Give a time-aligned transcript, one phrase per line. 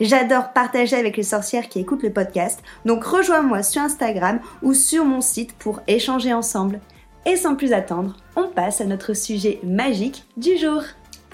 [0.00, 5.04] J'adore partager avec les sorcières qui écoutent le podcast, donc rejoins-moi sur Instagram ou sur
[5.04, 6.80] mon site pour échanger ensemble.
[7.26, 10.82] Et sans plus attendre, on passe à notre sujet magique du jour.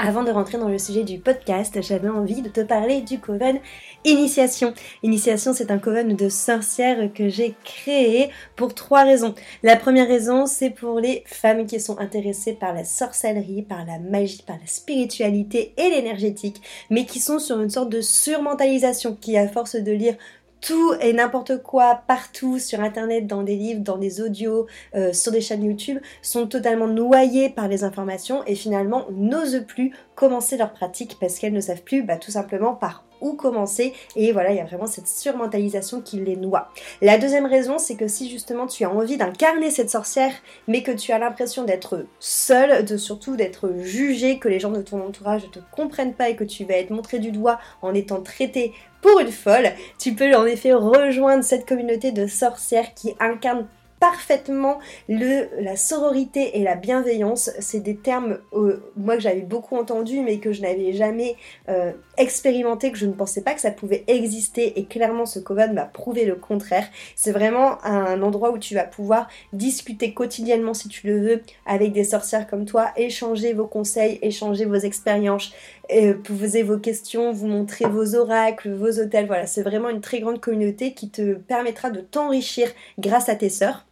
[0.03, 3.59] Avant de rentrer dans le sujet du podcast, j'avais envie de te parler du coven
[4.07, 4.73] Initiation.
[5.03, 9.35] Initiation, c'est un coven de sorcières que j'ai créé pour trois raisons.
[9.63, 13.99] La première raison, c'est pour les femmes qui sont intéressées par la sorcellerie, par la
[13.99, 19.37] magie, par la spiritualité et l'énergétique, mais qui sont sur une sorte de surmentalisation qui,
[19.37, 20.17] à force de lire
[20.61, 25.33] tout et n'importe quoi partout sur internet, dans des livres, dans des audios, euh, sur
[25.33, 30.73] des chaînes YouTube, sont totalement noyées par les informations et finalement n'osent plus commencer leur
[30.73, 34.57] pratique parce qu'elles ne savent plus bah, tout simplement par où commencer et voilà il
[34.57, 36.71] y a vraiment cette surmentalisation qui les noie.
[37.03, 40.33] La deuxième raison c'est que si justement tu as envie d'incarner cette sorcière
[40.69, 44.83] mais que tu as l'impression d'être seule, de surtout d'être jugée, que les gens de
[44.83, 47.95] ton entourage ne te comprennent pas et que tu vas être montré du doigt en
[47.95, 48.73] étant traité
[49.03, 53.67] pour une folle, tu peux en effet rejoindre cette communauté de sorcières qui incarnent
[54.01, 57.51] parfaitement le, la sororité et la bienveillance.
[57.61, 61.37] C'est des termes, euh, moi, que j'avais beaucoup entendu, mais que je n'avais jamais
[61.69, 64.81] euh, expérimenté, que je ne pensais pas que ça pouvait exister.
[64.81, 66.89] Et clairement, ce coven m'a prouvé le contraire.
[67.15, 71.93] C'est vraiment un endroit où tu vas pouvoir discuter quotidiennement, si tu le veux, avec
[71.93, 75.53] des sorcières comme toi, échanger vos conseils, échanger vos expériences,
[75.93, 79.27] euh, poser vos questions, vous montrer vos oracles, vos hôtels.
[79.27, 82.69] Voilà, c'est vraiment une très grande communauté qui te permettra de t'enrichir
[82.99, 83.87] grâce à tes sœurs.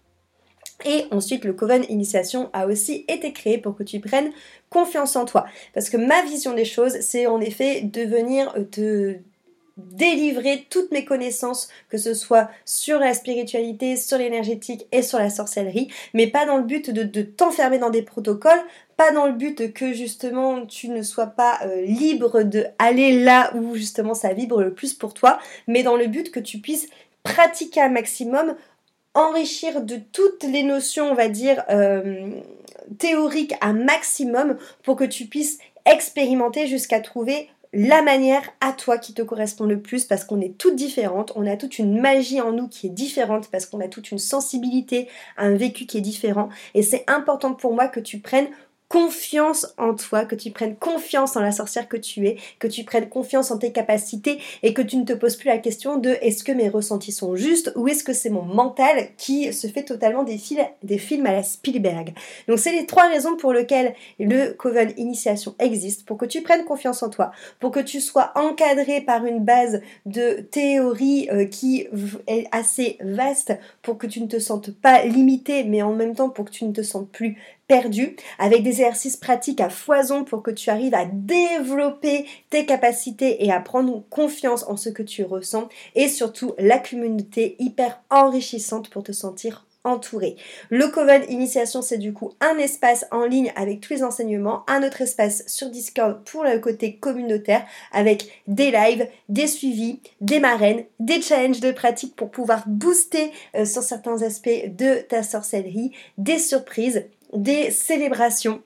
[0.84, 4.30] Et ensuite, le Coven Initiation a aussi été créé pour que tu prennes
[4.70, 5.46] confiance en toi.
[5.74, 9.16] Parce que ma vision des choses, c'est en effet de venir te
[9.78, 15.30] délivrer toutes mes connaissances, que ce soit sur la spiritualité, sur l'énergétique et sur la
[15.30, 18.60] sorcellerie, mais pas dans le but de, t'enfermer dans des protocoles,
[18.96, 23.52] pas dans le but que justement tu ne sois pas euh, libre de aller là
[23.54, 25.38] où justement ça vibre le plus pour toi,
[25.68, 26.88] mais dans le but que tu puisses
[27.22, 28.56] pratiquer un maximum
[29.14, 32.30] enrichir de toutes les notions, on va dire, euh,
[32.98, 39.14] théoriques un maximum pour que tu puisses expérimenter jusqu'à trouver la manière à toi qui
[39.14, 42.52] te correspond le plus parce qu'on est toutes différentes, on a toute une magie en
[42.52, 46.48] nous qui est différente parce qu'on a toute une sensibilité, un vécu qui est différent.
[46.74, 48.48] Et c'est important pour moi que tu prennes
[48.88, 52.84] confiance en toi, que tu prennes confiance en la sorcière que tu es, que tu
[52.84, 56.16] prennes confiance en tes capacités et que tu ne te poses plus la question de
[56.22, 59.82] est-ce que mes ressentis sont justes ou est-ce que c'est mon mental qui se fait
[59.82, 60.40] totalement des,
[60.82, 62.14] des films à la Spielberg.
[62.48, 66.64] Donc c'est les trois raisons pour lesquelles le Coven Initiation existe, pour que tu prennes
[66.64, 71.86] confiance en toi, pour que tu sois encadré par une base de théorie euh, qui
[72.26, 76.30] est assez vaste, pour que tu ne te sentes pas limité, mais en même temps
[76.30, 77.36] pour que tu ne te sentes plus
[77.68, 83.44] perdu, avec des exercices pratiques à foison pour que tu arrives à développer tes capacités
[83.44, 88.90] et à prendre confiance en ce que tu ressens, et surtout la communauté hyper enrichissante
[88.90, 90.36] pour te sentir entouré.
[90.70, 94.86] Le Coven Initiation, c'est du coup un espace en ligne avec tous les enseignements, un
[94.86, 100.84] autre espace sur Discord pour le côté communautaire avec des lives, des suivis, des marraines,
[101.00, 106.38] des challenges de pratique pour pouvoir booster euh, sur certains aspects de ta sorcellerie, des
[106.38, 108.62] surprises des célébrations.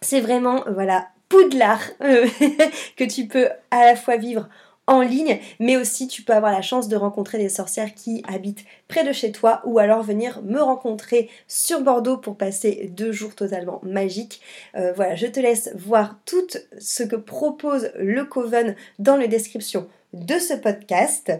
[0.00, 2.26] C'est vraiment, voilà, poudlard euh,
[2.96, 4.48] que tu peux à la fois vivre
[4.86, 8.64] en ligne, mais aussi tu peux avoir la chance de rencontrer des sorcières qui habitent
[8.88, 13.34] près de chez toi ou alors venir me rencontrer sur Bordeaux pour passer deux jours
[13.34, 14.40] totalement magiques.
[14.74, 16.48] Euh, voilà, je te laisse voir tout
[16.78, 21.32] ce que propose le Coven dans la description de ce podcast.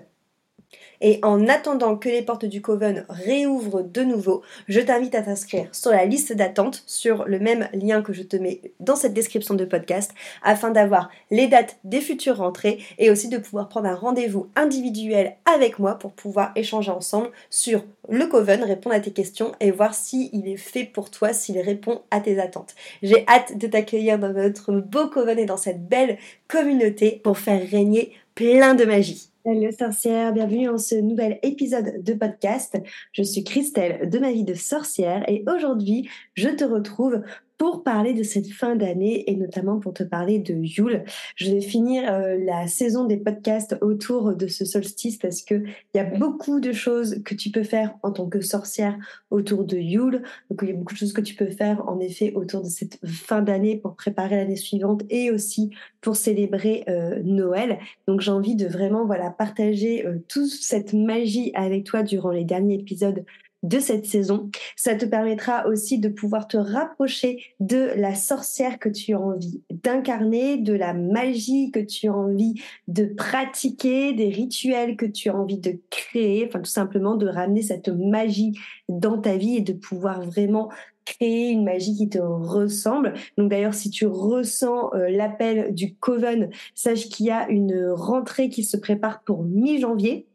[1.00, 5.69] Et en attendant que les portes du Coven réouvrent de nouveau, je t'invite à t'inscrire
[5.72, 9.54] sur la liste d'attente sur le même lien que je te mets dans cette description
[9.54, 13.96] de podcast afin d'avoir les dates des futures rentrées et aussi de pouvoir prendre un
[13.96, 19.52] rendez-vous individuel avec moi pour pouvoir échanger ensemble sur le Coven, répondre à tes questions
[19.58, 22.74] et voir s'il est fait pour toi, s'il répond à tes attentes.
[23.02, 27.69] J'ai hâte de t'accueillir dans notre beau Coven et dans cette belle communauté pour faire
[27.69, 29.31] régner plein de magie.
[29.44, 32.79] Salut sorcière, bienvenue dans ce nouvel épisode de podcast.
[33.11, 37.23] Je suis Christelle de ma vie de sorcière et aujourd'hui je te retrouve
[37.62, 41.05] pour parler de cette fin d'année et notamment pour te parler de Yule.
[41.37, 45.97] Je vais finir euh, la saison des podcasts autour de ce solstice parce que il
[45.97, 48.99] y a beaucoup de choses que tu peux faire en tant que sorcière
[49.31, 50.25] autour de Yule.
[50.50, 52.69] Donc il y a beaucoup de choses que tu peux faire en effet autour de
[52.69, 55.70] cette fin d'année pour préparer l'année suivante et aussi
[56.00, 57.79] pour célébrer euh, Noël.
[58.08, 62.44] Donc j'ai envie de vraiment voilà partager euh, toute cette magie avec toi durant les
[62.44, 63.25] derniers épisodes
[63.62, 64.50] de cette saison.
[64.76, 69.62] Ça te permettra aussi de pouvoir te rapprocher de la sorcière que tu as envie
[69.70, 72.55] d'incarner, de la magie que tu as envie
[72.88, 77.62] de pratiquer, des rituels que tu as envie de créer, enfin tout simplement de ramener
[77.62, 80.70] cette magie dans ta vie et de pouvoir vraiment
[81.05, 83.15] créer une magie qui te ressemble.
[83.37, 88.49] Donc d'ailleurs, si tu ressens euh, l'appel du Coven, sache qu'il y a une rentrée
[88.49, 90.26] qui se prépare pour mi-janvier.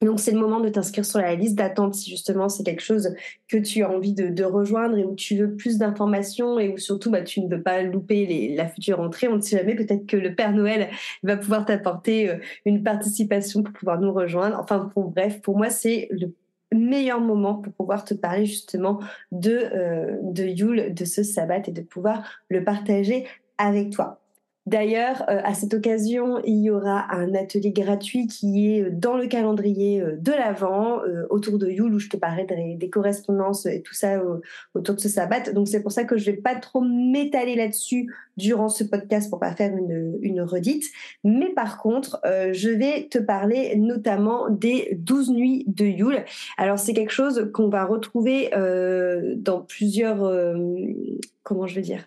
[0.00, 3.14] Donc c'est le moment de t'inscrire sur la liste d'attente si justement c'est quelque chose
[3.48, 7.10] que tu as envie de, rejoindre et où tu veux plus d'informations et où surtout
[7.10, 9.26] bah, tu ne veux pas louper la future entrée.
[9.28, 10.88] On ne sait jamais, peut-être que le Père Noël
[11.24, 14.58] va pouvoir t'apporter euh, une participation pour pouvoir nous rejoindre.
[14.60, 16.32] Enfin bon, bref, pour moi c'est le
[16.72, 19.00] meilleur moment pour pouvoir te parler justement
[19.32, 23.26] de, euh, de Yule, de ce sabbat et de pouvoir le partager
[23.58, 24.20] avec toi.
[24.68, 29.26] D'ailleurs, euh, à cette occasion, il y aura un atelier gratuit qui est dans le
[29.26, 33.80] calendrier euh, de l'Avent, euh, autour de Yule, où je te parlerai des, correspondances et
[33.80, 34.22] tout ça
[34.74, 35.52] autour de ce sabbat.
[35.54, 39.38] Donc c'est pour ça que je vais pas trop m'étaler là-dessus durant ce podcast pour
[39.40, 40.84] pas faire une, une redite.
[41.24, 46.24] Mais par contre, je vais te parler notamment des 12 nuits de Yule.
[46.56, 48.50] Alors c'est quelque chose qu'on va retrouver
[49.36, 50.18] dans plusieurs...
[51.42, 52.04] comment je vais dire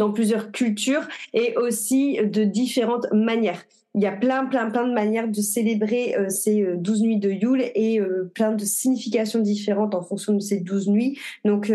[0.00, 3.62] dans plusieurs cultures et aussi de différentes manières.
[3.94, 7.18] Il y a plein, plein, plein de manières de célébrer euh, ces euh, douze nuits
[7.18, 11.18] de Yule et euh, plein de significations différentes en fonction de ces douze nuits.
[11.44, 11.70] Donc,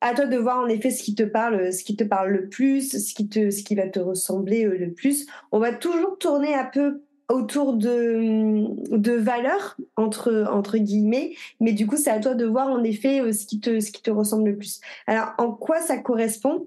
[0.00, 2.48] à toi de voir en effet ce qui te parle, ce qui te parle le
[2.48, 5.26] plus, ce qui te, ce qui va te ressembler le plus.
[5.52, 11.86] On va toujours tourner un peu autour de, de valeurs entre entre guillemets mais du
[11.86, 14.50] coup c'est à toi de voir en effet ce qui te ce qui te ressemble
[14.50, 16.66] le plus alors en quoi ça correspond?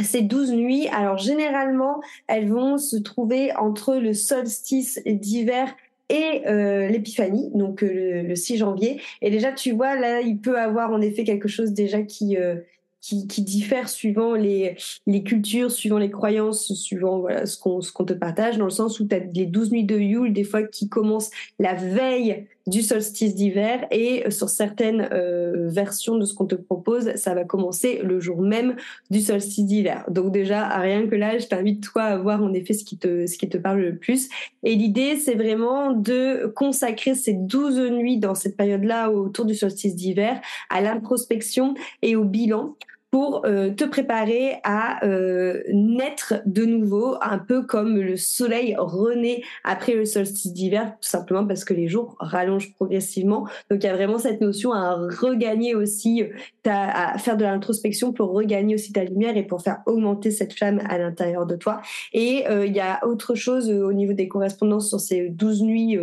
[0.00, 5.74] Ces douze nuits, alors généralement, elles vont se trouver entre le solstice d'hiver
[6.08, 9.00] et euh, l'épiphanie, donc euh, le, 6 janvier.
[9.22, 12.56] Et déjà, tu vois, là, il peut avoir en effet quelque chose déjà qui, euh,
[13.06, 14.76] qui, qui diffèrent suivant les,
[15.06, 18.98] les cultures, suivant les croyances, suivant voilà, ce qu'on qu'on te partage, dans le sens
[18.98, 21.30] où tu as les douze nuits de Yule, des fois qui commencent
[21.60, 27.14] la veille du solstice d'hiver, et sur certaines euh, versions de ce qu'on te propose,
[27.14, 28.74] ça va commencer le jour même
[29.08, 30.04] du solstice d'hiver.
[30.10, 33.28] Donc déjà, rien que là, je t'invite toi à voir en effet ce qui te,
[33.28, 34.28] ce qui te parle le plus.
[34.64, 39.94] Et l'idée, c'est vraiment de consacrer ces douze nuits dans cette période-là autour du solstice
[39.94, 42.74] d'hiver à l'introspection et au bilan
[43.16, 49.40] pour euh, te préparer à euh, naître de nouveau, un peu comme le soleil renaît
[49.64, 53.46] après le solstice d'hiver, tout simplement parce que les jours rallongent progressivement.
[53.70, 56.24] Donc il y a vraiment cette notion à regagner aussi,
[56.62, 60.52] ta, à faire de l'introspection pour regagner aussi ta lumière et pour faire augmenter cette
[60.52, 61.80] flamme à l'intérieur de toi.
[62.12, 65.98] Et euh, il y a autre chose au niveau des correspondances sur ces douze nuits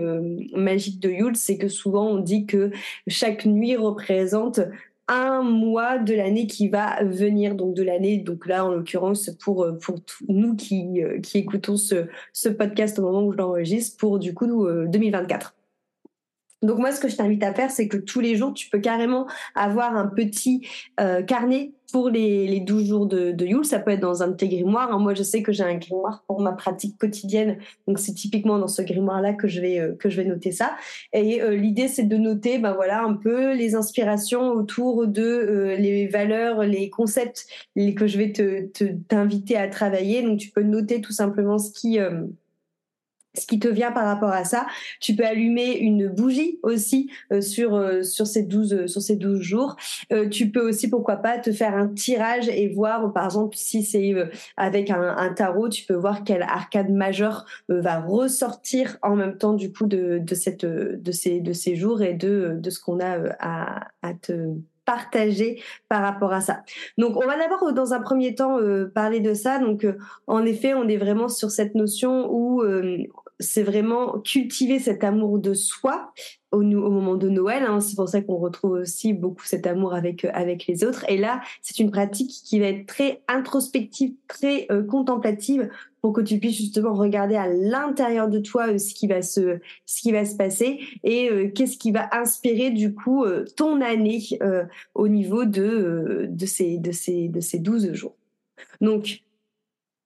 [0.55, 2.71] magiques de Yule, c'est que souvent on dit que
[3.05, 4.61] chaque nuit représente
[5.07, 9.63] un mois de l'année qui va venir, donc de l'année, donc là en l'occurrence pour,
[9.63, 13.97] euh, pour nous qui, euh, qui écoutons ce, ce podcast au moment où je l'enregistre,
[13.97, 15.55] pour du coup 2024.
[16.63, 18.69] Euh, donc moi, ce que je t'invite à faire, c'est que tous les jours, tu
[18.69, 20.67] peux carrément avoir un petit
[21.27, 24.49] carnet pour les, les 12 jours de, Yule, ça peut être dans un de tes
[24.49, 24.91] grimoires.
[24.91, 24.97] Hein.
[24.97, 28.67] Moi, je sais que j'ai un grimoire pour ma pratique quotidienne, donc c'est typiquement dans
[28.67, 30.75] ce grimoire-là que je vais euh, que je vais noter ça.
[31.13, 35.75] Et euh, l'idée, c'est de noter, ben voilà, un peu les inspirations autour de euh,
[35.75, 40.23] les valeurs, les concepts que je vais te t'inviter à travailler.
[40.23, 41.99] Donc, tu peux noter tout simplement ce qui
[43.35, 44.67] ce qui te vient par rapport à ça.
[44.99, 49.15] Tu peux allumer une bougie aussi euh, sur euh, sur ces 12 euh, sur ces
[49.15, 49.75] 12 jours.
[50.31, 54.13] tu peux aussi pourquoi pas te faire un tirage et voir par exemple si c'est
[54.57, 59.53] avec un, un, tarot, tu peux voir quel arcade majeur va ressortir en même temps
[59.53, 62.99] du coup de de cette de ces de ces jours et de de ce qu'on
[62.99, 64.49] a à à te
[64.85, 66.63] partager par rapport à ça.
[66.97, 68.59] Donc on va d'abord dans un premier temps
[68.93, 69.59] parler de ça.
[69.59, 69.85] Donc
[70.27, 72.61] en effet, on est vraiment sur cette notion où
[73.39, 76.13] c'est vraiment cultiver cet amour de soi
[76.51, 77.63] au, moment de Noël.
[77.63, 77.79] Hein.
[77.79, 81.05] C'est pour ça qu'on retrouve aussi beaucoup cet amour avec euh, avec les autres.
[81.09, 85.69] Et là, c'est une pratique qui va être très introspective, très euh, contemplative,
[86.01, 89.59] pour que tu puisses justement regarder à l'intérieur de toi euh, ce qui va se
[89.85, 93.25] ce qui va se passer et qu'est-ce qui va inspirer du coup
[93.55, 94.21] ton année
[94.95, 98.15] au niveau de de ces de ces de ces 12 jours.
[98.81, 99.23] Donc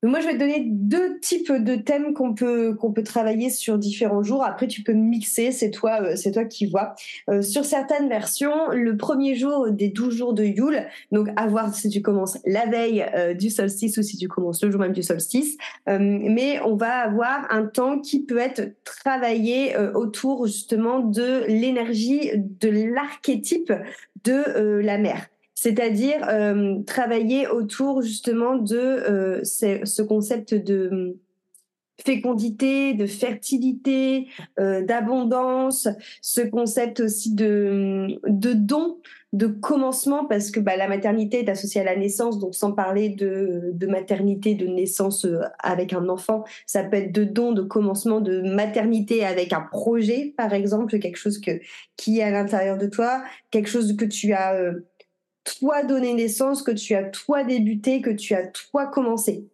[0.04, 3.80] moi, je vais te donner deux types de thèmes qu'on peut qu'on peut travailler sur
[3.80, 4.44] différents jours.
[4.44, 6.94] Après, tu peux mixer, c'est toi euh, c'est toi qui vois.
[7.30, 11.74] Euh, sur certaines versions, le premier jour des 12 jours de Yule, donc à voir
[11.74, 14.94] si tu commences la veille euh, du solstice ou si tu commences le jour même
[14.94, 21.46] du solstice, mais on va avoir un temps qui peut être travaillé autour justement de
[21.48, 23.74] l'énergie de l'archétype
[24.24, 25.28] de la mer
[25.60, 31.14] c'est-à-dire euh, travailler autour justement de euh, ce concept de hum,
[32.00, 34.28] fécondité, de fertilité,
[34.60, 35.88] euh, d'abondance,
[36.22, 39.00] ce concept aussi de, de don,
[39.34, 43.10] de commencement, parce que bah, la maternité est associée à la naissance, donc sans parler
[43.10, 45.26] de, de maternité, de naissance
[45.58, 50.36] avec un enfant, ça peut être de don, de commencement, de maternité avec un projet,
[50.38, 51.60] par exemple, quelque chose que,
[51.96, 54.54] qui est à l'intérieur de toi, quelque chose que tu as
[55.60, 59.46] toi donné naissance, que tu as toi débuté, que tu as toi commencé.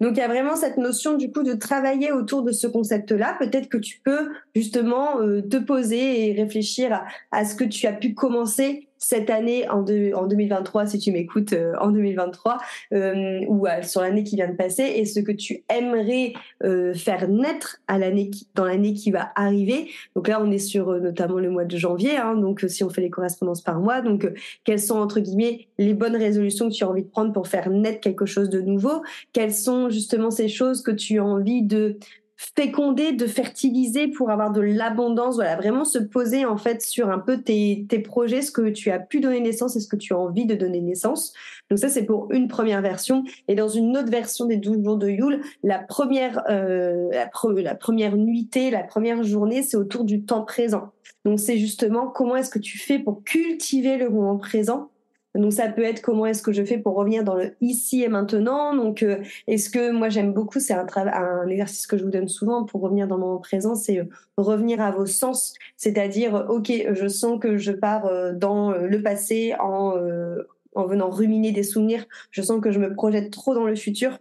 [0.00, 3.36] Donc il y a vraiment cette notion du coup de travailler autour de ce concept-là.
[3.38, 7.92] Peut-être que tu peux justement euh, te poser et réfléchir à, ce que tu as
[7.92, 12.58] pu commencer cette année en, en 2023, si tu m'écoutes euh, en 2023,
[12.92, 16.32] euh, ou sur l'année qui vient de passer, et ce que tu aimerais
[16.64, 19.90] euh, faire naître à l'année dans l'année qui va arriver?
[20.14, 23.00] Donc là, on est sur notamment le mois de janvier, hein, donc si on fait
[23.00, 24.30] les correspondances par mois, donc
[24.64, 27.70] quelles sont entre guillemets les bonnes résolutions que tu as envie de prendre pour faire
[27.70, 29.02] naître quelque chose de nouveau?
[29.32, 31.98] Quelles sont justement ces choses que tu as envie de
[32.38, 35.34] féconder, de fertiliser pour avoir de l'abondance.
[35.34, 38.92] Voilà, vraiment se poser en fait sur un peu tes, tes projets, ce que tu
[38.92, 41.32] as pu donner naissance et ce que tu as envie de donner naissance.
[41.68, 43.24] Donc ça, c'est pour une première version.
[43.48, 47.28] Et dans une autre version des 12 jours de Yule, la première, euh, la,
[47.62, 50.92] la première nuitée, la première journée, c'est autour du temps présent.
[51.24, 54.90] Donc c'est justement comment est-ce que tu fais pour cultiver le moment présent
[55.38, 58.08] donc ça peut être comment est-ce que je fais pour revenir dans le ici et
[58.08, 58.74] maintenant.
[58.74, 62.28] Donc euh, est-ce que moi j'aime beaucoup, c'est un un exercice que je vous donne
[62.28, 64.04] souvent pour revenir dans mon présent, c'est euh,
[64.36, 69.54] revenir à vos sens, c'est-à-dire euh, ok, je sens que je pars dans le passé
[69.60, 69.94] en
[70.74, 74.18] en venant ruminer des souvenirs, je sens que je me projette trop dans le futur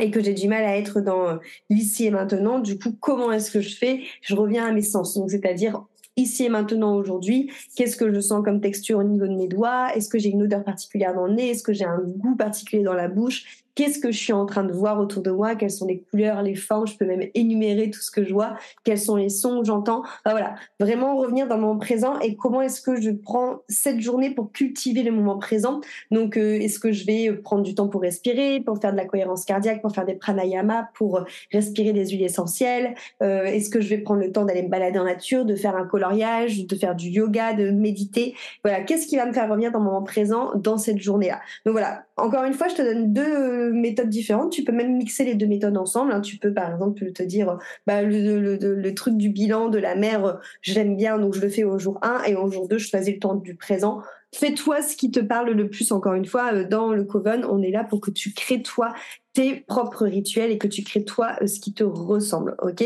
[0.00, 1.38] et que j'ai du mal à être dans
[1.70, 2.58] l'ici et maintenant.
[2.58, 4.02] Du coup, comment est-ce que je fais?
[4.22, 5.16] Je reviens à mes sens.
[5.16, 5.84] Donc, c'est-à-dire
[6.16, 9.94] ici et maintenant aujourd'hui, qu'est-ce que je sens comme texture au niveau de mes doigts,
[9.94, 12.82] est-ce que j'ai une odeur particulière dans le nez, est-ce que j'ai un goût particulier
[12.82, 15.70] dans la bouche, qu'est-ce que je suis en train de voir autour de moi, quelles
[15.70, 18.98] sont les couleurs, les formes, je peux même énumérer tout ce que je vois, quels
[18.98, 20.02] sont les sons que j'entends.
[20.24, 24.30] voilà, vraiment revenir dans le moment présent et comment est-ce que je prends cette journée
[24.30, 25.80] pour cultiver le moment présent.
[26.10, 29.06] Donc, euh, est-ce que je vais prendre du temps pour respirer, pour faire de la
[29.06, 32.94] cohérence cardiaque, pour faire des pranayama, pour respirer des huiles essentielles?
[33.22, 35.76] Euh, Est-ce que je vais prendre le temps d'aller me balader en nature, de faire
[35.76, 38.34] un coloriage, de faire du yoga, de méditer?
[38.62, 41.40] Voilà, qu'est-ce qui va me faire revenir dans le moment présent dans cette journée-là?
[41.66, 44.52] Donc voilà, encore une fois, je te donne deux méthodes différentes.
[44.52, 46.12] Tu peux même mixer les deux méthodes ensemble.
[46.12, 46.20] Hein.
[46.20, 50.96] Tu peux par exemple te dire, bah, le, truc du bilan de la mère, j'aime
[50.96, 53.20] bien, donc je le fais au jour 1 et au jour 2, je choisis le
[53.20, 54.02] temps du présent.
[54.34, 57.62] Fais-toi ce qui te parle le plus, encore une fois, euh, dans le Coven, on
[57.62, 58.92] est là pour que tu crées toi
[59.32, 62.84] tes propres rituels et que tu crées toi euh, ce qui te ressemble, ok?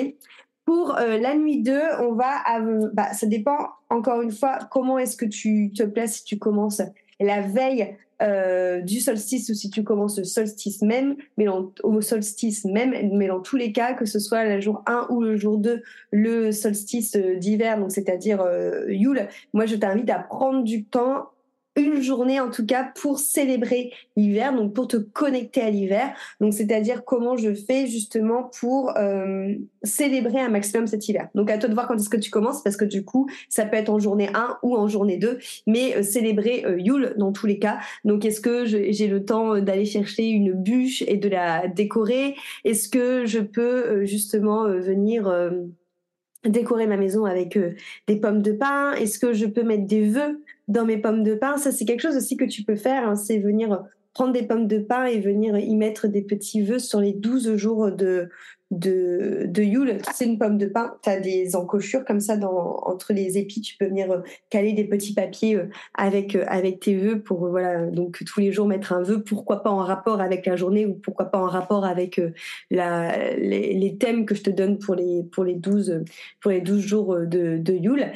[0.66, 2.42] Pour euh, la nuit 2, on va,
[2.92, 3.56] bah, ça dépend
[3.88, 6.82] encore une fois comment est-ce que tu te places si tu commences
[7.18, 12.64] la veille euh, du solstice ou si tu commences le solstice même, mais au solstice
[12.64, 15.56] même, mais dans tous les cas, que ce soit le jour 1 ou le jour
[15.58, 20.84] 2, le solstice euh, d'hiver, donc c'est-à-dire euh, Yule, moi je t'invite à prendre du
[20.84, 21.30] temps
[21.78, 26.14] une journée en tout cas pour célébrer l'hiver, donc pour te connecter à l'hiver.
[26.40, 31.28] Donc c'est-à-dire comment je fais justement pour euh, célébrer un maximum cet hiver.
[31.34, 33.64] Donc à toi de voir quand est-ce que tu commences parce que du coup ça
[33.64, 37.32] peut être en journée 1 ou en journée 2, mais euh, célébrer euh, Yule dans
[37.32, 37.78] tous les cas.
[38.04, 42.34] Donc est-ce que j'ai le temps d'aller chercher une bûche et de la décorer?
[42.64, 45.32] Est-ce que je peux justement venir
[46.44, 47.58] décorer ma maison avec
[48.06, 48.92] des pommes de pin?
[48.92, 51.56] Est-ce que je peux mettre des vœux dans mes pommes de pin.
[51.56, 53.08] Ça, c'est quelque chose aussi que tu peux faire.
[53.08, 53.16] Hein.
[53.16, 53.82] c'est venir
[54.14, 57.56] prendre des pommes de pin et venir y mettre des petits vœux sur les 12
[57.56, 58.28] jours de,
[58.70, 59.98] de, de Yule.
[60.14, 60.96] C'est une pomme de pin.
[61.02, 63.62] Tu as des encochures comme ça dans, entre les épis.
[63.62, 64.20] Tu peux venir euh,
[64.50, 68.52] caler des petits papiers euh, avec, euh, avec tes vœux pour, voilà, donc tous les
[68.52, 69.22] jours mettre un vœu.
[69.22, 72.20] Pourquoi pas en rapport avec la journée ou pourquoi pas en rapport avec
[72.70, 76.04] la, les, thèmes que je te donne pour les, pour les 12,
[76.40, 78.12] pour les 12 jours de, de Yule.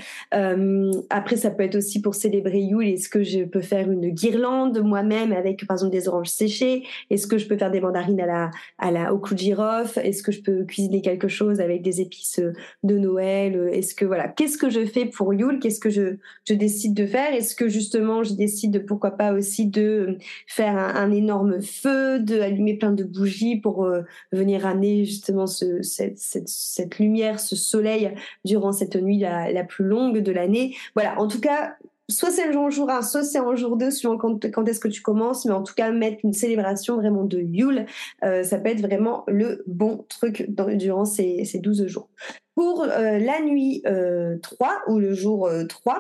[1.11, 2.89] après, ça peut être aussi pour célébrer Yule.
[2.89, 6.85] Est-ce que je peux faire une guirlande moi-même avec, par exemple, des oranges séchées?
[7.11, 10.01] Est-ce que je peux faire des mandarines à la, à la, au clou de girofle?
[10.01, 14.05] Est-ce que je cuisiner quelque chose avec des épices euh, de Noël euh, Est-ce que
[14.05, 15.59] voilà, qu'est-ce que je fais pour Yule?
[15.61, 17.33] Qu'est-ce que je je décide de faire?
[17.35, 22.41] Est-ce que justement je décide pourquoi pas aussi de euh, faire un, énorme feu, de
[22.41, 23.87] allumer plein de bougies pour
[24.33, 28.13] venir amener justement ce, cette, cette, cette, lumière, ce soleil
[28.45, 30.75] durant cette nuit la, la plus longue de l'année?
[30.95, 31.77] Voilà, en tout cas,
[32.11, 34.89] soit c'est le jour 1, soit c'est en jour 2, suivant quand, quand est-ce que
[34.89, 37.87] tu commences, mais en tout cas, mettre une célébration vraiment de Yule,
[38.25, 42.09] euh, ça peut être vraiment le bon truc durant ces, ces 12 jours.
[42.55, 45.99] Pour euh, la nuit euh, 3 ou le jour 3, euh,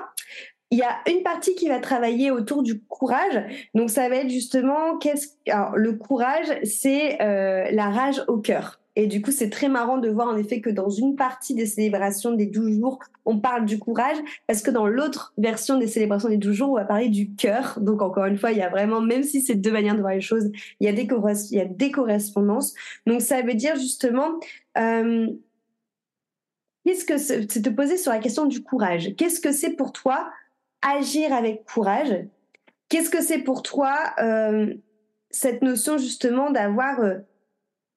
[0.70, 3.68] il y a une partie qui va travailler autour du courage.
[3.74, 8.81] Donc ça va être justement qu'est-ce alors le courage, c'est la rage au cœur.
[8.94, 11.64] Et du coup, c'est très marrant de voir en effet que dans une partie des
[11.64, 16.28] célébrations des 12 jours, on parle du courage, parce que dans l'autre version des célébrations
[16.28, 17.78] des 12 jours, on va parler du cœur.
[17.80, 20.12] Donc encore une fois, il y a vraiment, même si c'est deux manières de voir
[20.12, 21.08] les choses, il y a des,
[21.50, 22.74] il y a des correspondances.
[23.06, 24.38] Donc ça veut dire justement,
[24.76, 25.26] euh,
[26.84, 29.14] qu'est-ce que c'est te poser sur la question du courage.
[29.16, 30.30] Qu'est-ce que c'est pour toi
[30.82, 32.26] agir avec courage?
[32.90, 34.74] Qu'est-ce que c'est pour toi euh,
[35.30, 37.00] cette notion justement d'avoir...
[37.00, 37.20] Euh,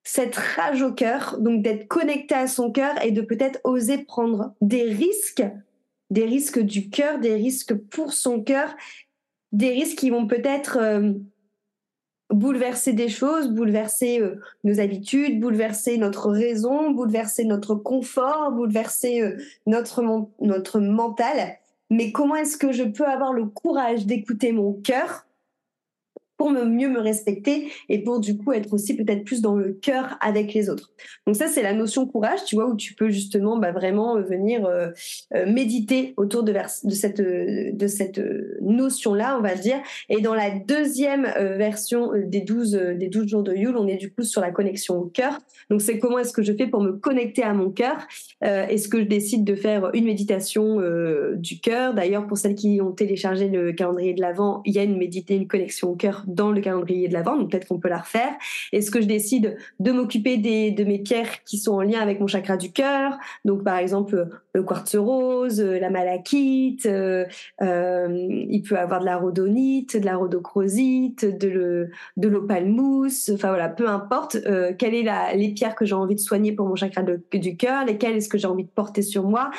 [0.06, 4.54] cette rage au cœur, donc d'être connecté à son cœur et de peut-être oser prendre
[4.62, 5.44] des risques,
[6.12, 8.76] des risques du cœur, des risques pour son cœur,
[9.52, 11.14] des risques qui vont peut-être euh,
[12.30, 19.38] bouleverser des choses, bouleverser euh, nos habitudes, bouleverser notre raison, bouleverser notre confort, bouleverser euh,
[19.66, 20.04] notre
[20.40, 21.58] notre mental.
[21.90, 25.26] Mais comment est-ce que je peux avoir le courage d'écouter mon cœur
[26.46, 30.16] pour mieux me respecter et pour du coup être aussi peut-être plus dans le cœur
[30.22, 30.92] avec les autres.
[31.26, 34.22] Donc ça c'est la notion courage, tu vois, où tu peux justement bah, vraiment euh,
[34.22, 34.90] venir euh,
[35.34, 36.54] euh, méditer autour de,
[36.92, 38.22] cette de cette
[38.62, 39.78] notion là, on va dire.
[40.10, 41.24] Et dans la deuxième
[41.58, 45.00] version des 12 des 12 jours de Yule, on est du coup sur la connexion
[45.00, 45.40] au cœur.
[45.72, 47.98] Donc c'est comment est-ce que je fais pour me connecter à mon cœur
[48.42, 50.80] Est-ce que je décide de faire une méditation
[51.36, 54.84] du cœur D'ailleurs pour celles qui ont téléchargé le calendrier de l'avant, il y a
[54.84, 57.90] une médité une connexion au cœur dans le calendrier de l'Avent, donc peut-être qu'on peut
[57.90, 58.34] la refaire.
[58.72, 62.28] Est-ce que je décide de m'occuper de mes pierres qui sont en lien avec mon
[62.28, 67.26] chakra du cœur Donc par exemple le quartz rose, la malachite, euh,
[67.62, 73.30] euh, il peut avoir de la rhodonite, de la rhodochrosite, de le de l'opale mousse,
[73.34, 76.52] enfin voilà, peu importe euh, quelle est la les pierres que j'ai envie de soigner
[76.52, 79.52] pour mon chakra du cœur, lesquelles est-ce que j'ai envie de porter sur moi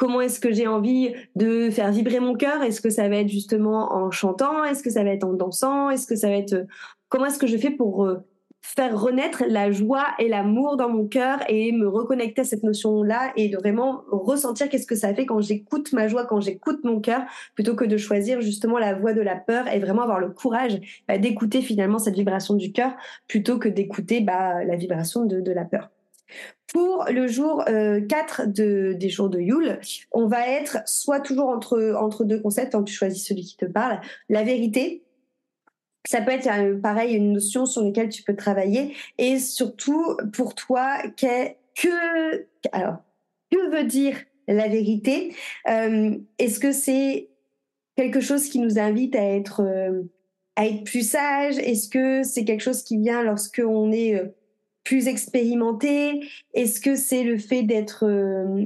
[0.00, 2.62] comment est-ce que j'ai envie de faire vibrer mon cœur?
[2.62, 4.64] Est-ce que ça va être justement en chantant?
[4.64, 5.90] Est-ce que ça va être en dansant?
[5.90, 6.64] Est-ce que ça va être euh,
[7.10, 8.16] comment est-ce que je fais pour euh,
[8.62, 13.32] faire renaître la joie et l'amour dans mon cœur et me reconnecter à cette notion-là
[13.36, 17.20] et vraiment ressentir qu'est-ce que ça fait quand j'écoute ma joie, quand j'écoute mon cœur,
[17.54, 20.80] plutôt que de choisir justement la voie de la peur et vraiment avoir le courage
[21.08, 22.92] bah, d'écouter finalement cette vibration du cœur
[23.28, 25.90] plutôt que d'écouter bah, la vibration de la peur?
[26.72, 29.80] Pour le jour 4 euh, des jours de Yule,
[30.12, 33.64] on va être soit toujours entre, entre deux concepts, quand tu choisis celui qui te
[33.64, 35.02] parle, la vérité,
[36.06, 38.94] ça peut être euh, pareil une notion sur laquelle tu peux travailler.
[39.18, 41.50] Et surtout pour toi que
[42.72, 42.98] alors
[43.50, 44.16] que veut dire
[44.46, 45.34] la vérité?
[45.68, 47.30] Euh, Est-ce que c'est
[47.96, 49.64] quelque chose qui nous invite à être
[50.54, 51.58] à être plus sage?
[51.58, 54.20] Est-ce que c'est quelque chose qui vient lorsque on est
[54.84, 56.20] plus expérimenté?
[56.54, 58.64] Est-ce que c'est le fait d'être euh,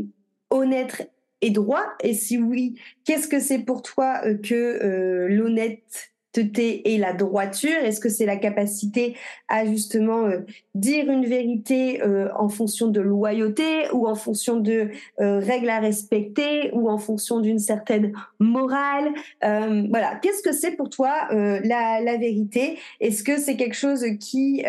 [0.50, 1.84] honnête et droit?
[2.02, 7.76] Et si oui, qu'est-ce que c'est pour toi euh, que euh, l'honnêteté et la droiture?
[7.82, 9.16] Est-ce que c'est la capacité
[9.48, 10.28] à justement
[10.74, 12.02] dire une vérité
[12.36, 17.60] en fonction de loyauté ou en fonction de règles à respecter ou en fonction d'une
[17.60, 19.12] certaine morale?
[19.42, 22.80] Voilà, qu'est-ce que c'est pour toi la, vérité?
[22.98, 24.64] Est-ce que c'est quelque chose qui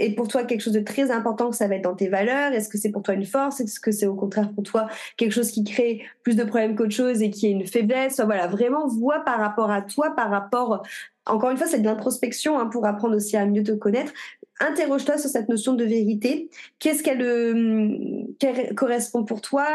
[0.00, 2.52] est pour toi quelque chose de très important que ça va être dans tes valeurs?
[2.52, 3.60] Est-ce que c'est pour toi une force?
[3.60, 6.94] Est-ce que c'est au contraire pour toi quelque chose qui crée plus de problèmes qu'autre
[6.94, 8.20] chose et qui est une faiblesse?
[8.20, 10.82] Voilà, vraiment vois par rapport à toi, par rapport
[11.26, 14.12] encore une fois, c'est de l'introspection hein, pour apprendre aussi à mieux te connaître.
[14.58, 16.50] Interroge-toi sur cette notion de vérité.
[16.78, 19.66] Qu'est-ce qu'elle euh, correspond pour toi?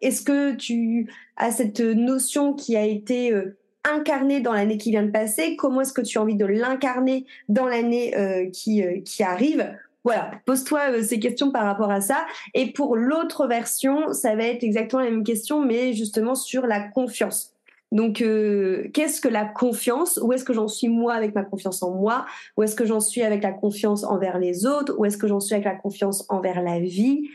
[0.00, 5.02] Est-ce que tu as cette notion qui a été euh, incarné dans l'année qui vient
[5.02, 9.00] de passer Comment est-ce que tu as envie de l'incarner dans l'année euh, qui, euh,
[9.04, 9.76] qui arrive?
[10.04, 12.26] Voilà, pose-toi euh, ces questions par rapport à ça.
[12.54, 16.80] Et pour l'autre version, ça va être exactement la même question, mais justement sur la
[16.80, 17.52] confiance.
[17.92, 20.18] Donc, qu'est-ce que la confiance?
[20.20, 22.26] Où est-ce que j'en suis moi avec ma confiance en moi?
[22.56, 24.96] Où est-ce que j'en suis avec la confiance envers les autres?
[24.98, 27.30] Où est-ce que j'en suis avec la confiance envers la vie?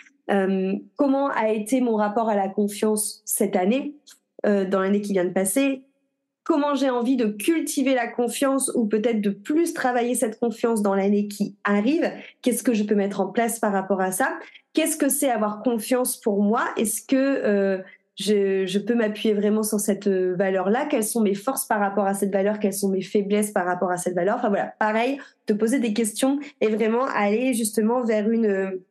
[0.98, 3.96] Comment a été mon rapport à la confiance cette année,
[4.44, 5.86] dans l'année qui vient de passer?
[6.50, 10.96] Comment j'ai envie de cultiver la confiance ou peut-être de plus travailler cette confiance dans
[10.96, 14.34] l'année qui arrive, qu'est-ce que je peux mettre en place par rapport à ça,
[14.74, 17.78] qu'est-ce que c'est avoir confiance pour moi, est-ce que euh,
[18.16, 22.16] je, peux m'appuyer vraiment sur cette euh, valeur-là, quelles sont mes forces par rapport à
[22.16, 25.54] cette valeur, quelles sont mes faiblesses par rapport à cette valeur, enfin voilà, pareil, te
[25.54, 28.84] poser des questions et vraiment aller justement vers une euh,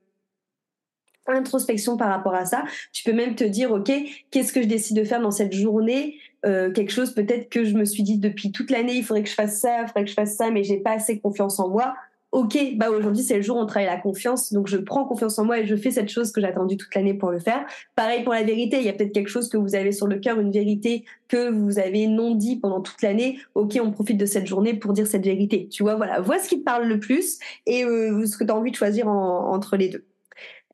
[1.26, 2.64] introspection par rapport à ça.
[2.92, 3.90] Tu peux même te dire, OK,
[4.30, 6.18] qu'est-ce que je décide de faire dans cette journée?
[6.46, 9.28] Euh, quelque chose peut-être que je me suis dit depuis toute l'année, il faudrait que
[9.28, 11.68] je fasse ça, il faudrait que je fasse ça, mais j'ai pas assez confiance en
[11.68, 11.94] moi.
[12.30, 15.38] Ok, bah aujourd'hui c'est le jour où on travaille la confiance, donc je prends confiance
[15.38, 17.64] en moi et je fais cette chose que j'ai attendue toute l'année pour le faire.
[17.96, 20.18] Pareil pour la vérité, il y a peut-être quelque chose que vous avez sur le
[20.18, 23.38] cœur, une vérité que vous avez non dit pendant toute l'année.
[23.54, 25.68] Ok, on profite de cette journée pour dire cette vérité.
[25.70, 28.50] Tu vois, voilà, vois ce qui te parle le plus et euh, ce que tu
[28.50, 30.04] as envie de choisir entre les deux.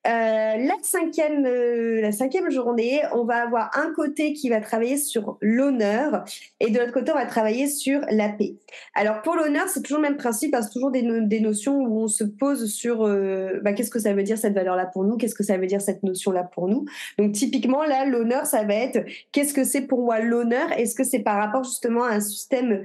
[0.07, 4.99] Euh, la cinquième, euh, la cinquième journée, on va avoir un côté qui va travailler
[4.99, 6.25] sur l'honneur
[6.61, 8.57] et de l'autre côté, on va travailler sur la paix.
[8.95, 12.03] Alors pour l'honneur, c'est toujours le même principe, parce c'est toujours des, des, notions où
[12.03, 15.17] on se pose sur euh, bah, qu'est-ce que ça veut dire cette valeur-là pour nous,
[15.17, 16.85] qu'est-ce que ça veut dire cette notion-là pour nous.
[17.19, 20.71] Donc typiquement là, l'honneur, ça va être qu'est-ce que c'est pour moi l'honneur?
[20.77, 22.85] Est-ce que c'est par rapport justement à un système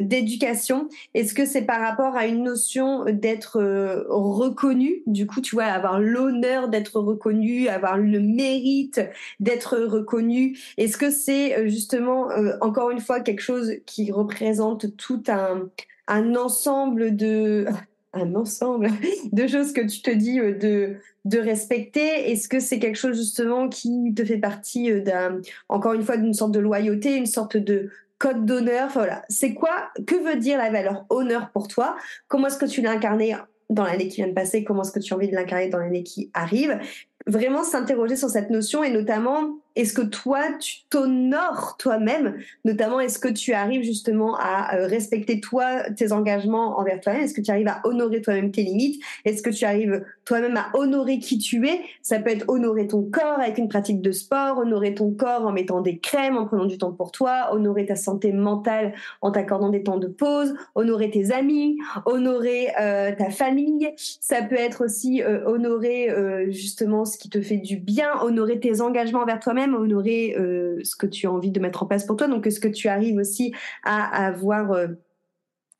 [0.00, 0.88] d'éducation?
[1.12, 3.60] Est-ce que c'est par rapport à une notion d'être
[4.08, 5.02] reconnu?
[5.06, 6.37] Du coup, tu vois, avoir l'honneur
[6.68, 9.00] d'être reconnu, avoir le mérite
[9.40, 10.58] d'être reconnu.
[10.76, 16.34] Est-ce que c'est euh, justement, euh, encore une fois, quelque chose qui représente tout un,
[16.34, 17.66] ensemble de
[18.14, 18.88] un ensemble
[19.32, 22.30] de choses que tu te dis euh, de de respecter?
[22.30, 26.34] Est-ce que c'est quelque chose justement qui te fait partie d'un encore une fois d'une
[26.34, 28.88] sorte de loyauté, une sorte de code d'honneur?
[28.94, 29.90] Voilà, c'est quoi?
[30.06, 31.96] Que veut dire la valeur honneur pour toi?
[32.28, 33.34] Comment est-ce que tu l'as incarné
[33.70, 35.78] dans l'année qui vient de passer, comment est-ce que tu as envie de l'incarner dans
[35.78, 36.78] l'année qui arrive.
[37.26, 42.36] Vraiment s'interroger sur cette notion et notamment est-ce que toi, tu t'honores toi-même?
[42.64, 47.22] Notamment, est-ce que tu arrives justement à euh, respecter toi, tes engagements envers toi-même?
[47.22, 49.00] Est-ce que tu arrives à honorer toi-même tes limites?
[49.24, 51.80] Est-ce que tu arrives toi-même à honorer qui tu es?
[52.02, 55.52] Ça peut être honorer ton corps avec une pratique de sport, honorer ton corps en
[55.52, 59.68] mettant des crèmes, en prenant du temps pour toi, honorer ta santé mentale en t'accordant
[59.68, 63.94] des temps de pause, honorer tes amis, honorer euh, ta famille.
[63.96, 66.08] Ça peut être aussi euh, honorer
[66.48, 70.96] justement ce qui te fait du bien, honorer tes engagements envers toi-même honorer euh, ce
[70.96, 72.28] que tu as envie de mettre en place pour toi.
[72.28, 73.52] Donc, est-ce que tu arrives aussi
[73.84, 74.88] à, avoir euh,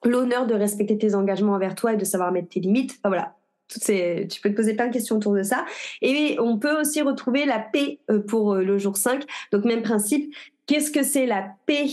[0.04, 2.98] l'honneur de respecter tes engagements envers toi et de savoir mettre tes limites?
[2.98, 3.36] Enfin, Voilà,
[3.68, 5.64] tu peux te poser plein de questions autour de ça.
[6.02, 9.24] Et on peut aussi retrouver la paix euh, pour le jour 5.
[9.52, 10.34] Donc, même principe,
[10.66, 11.88] qu'est-ce que c'est la paix?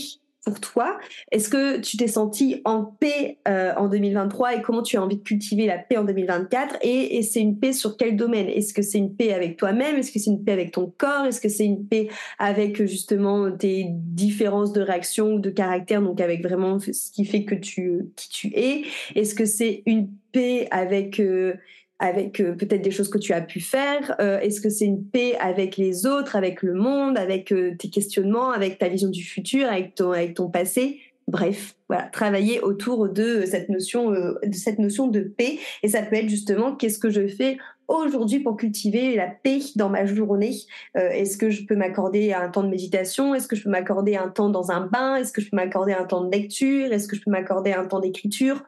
[0.46, 0.96] Pour toi.
[1.32, 5.16] Est-ce que tu t'es senti en paix euh, en 2023 et comment tu as envie
[5.16, 8.48] de cultiver la paix en 2024 Et, et c'est une paix sur quel domaine?
[8.48, 9.96] Est-ce que c'est une paix avec toi-même?
[9.96, 11.26] Est-ce que c'est une paix avec ton corps?
[11.26, 16.20] Est-ce que c'est une paix avec justement tes différences de réaction ou de caractère, donc
[16.20, 18.84] avec vraiment ce qui fait que tu qui tu es?
[19.16, 21.54] Est-ce que c'est une paix avec euh,
[21.98, 25.04] avec euh, peut-être des choses que tu as pu faire euh, Est-ce que c'est une
[25.04, 29.24] paix avec les autres, avec le monde, avec euh, tes questionnements, avec ta vision du
[29.24, 31.00] futur, avec ton, avec ton passé?
[31.28, 35.58] Bref, voilà, travailler autour de cette notion, de cette notion de paix.
[35.82, 39.88] Et ça peut être justement qu'est-ce que je fais aujourd'hui pour cultiver la paix dans
[39.88, 40.54] ma journée?
[40.94, 43.34] Est-ce que je peux m'accorder un temps de méditation?
[43.34, 45.16] Est-ce que je peux m'accorder un temps dans un bain?
[45.16, 46.92] Est-ce que je peux m'accorder un temps de lecture?
[46.92, 48.62] Est-ce que je peux m'accorder un temps d'écriture?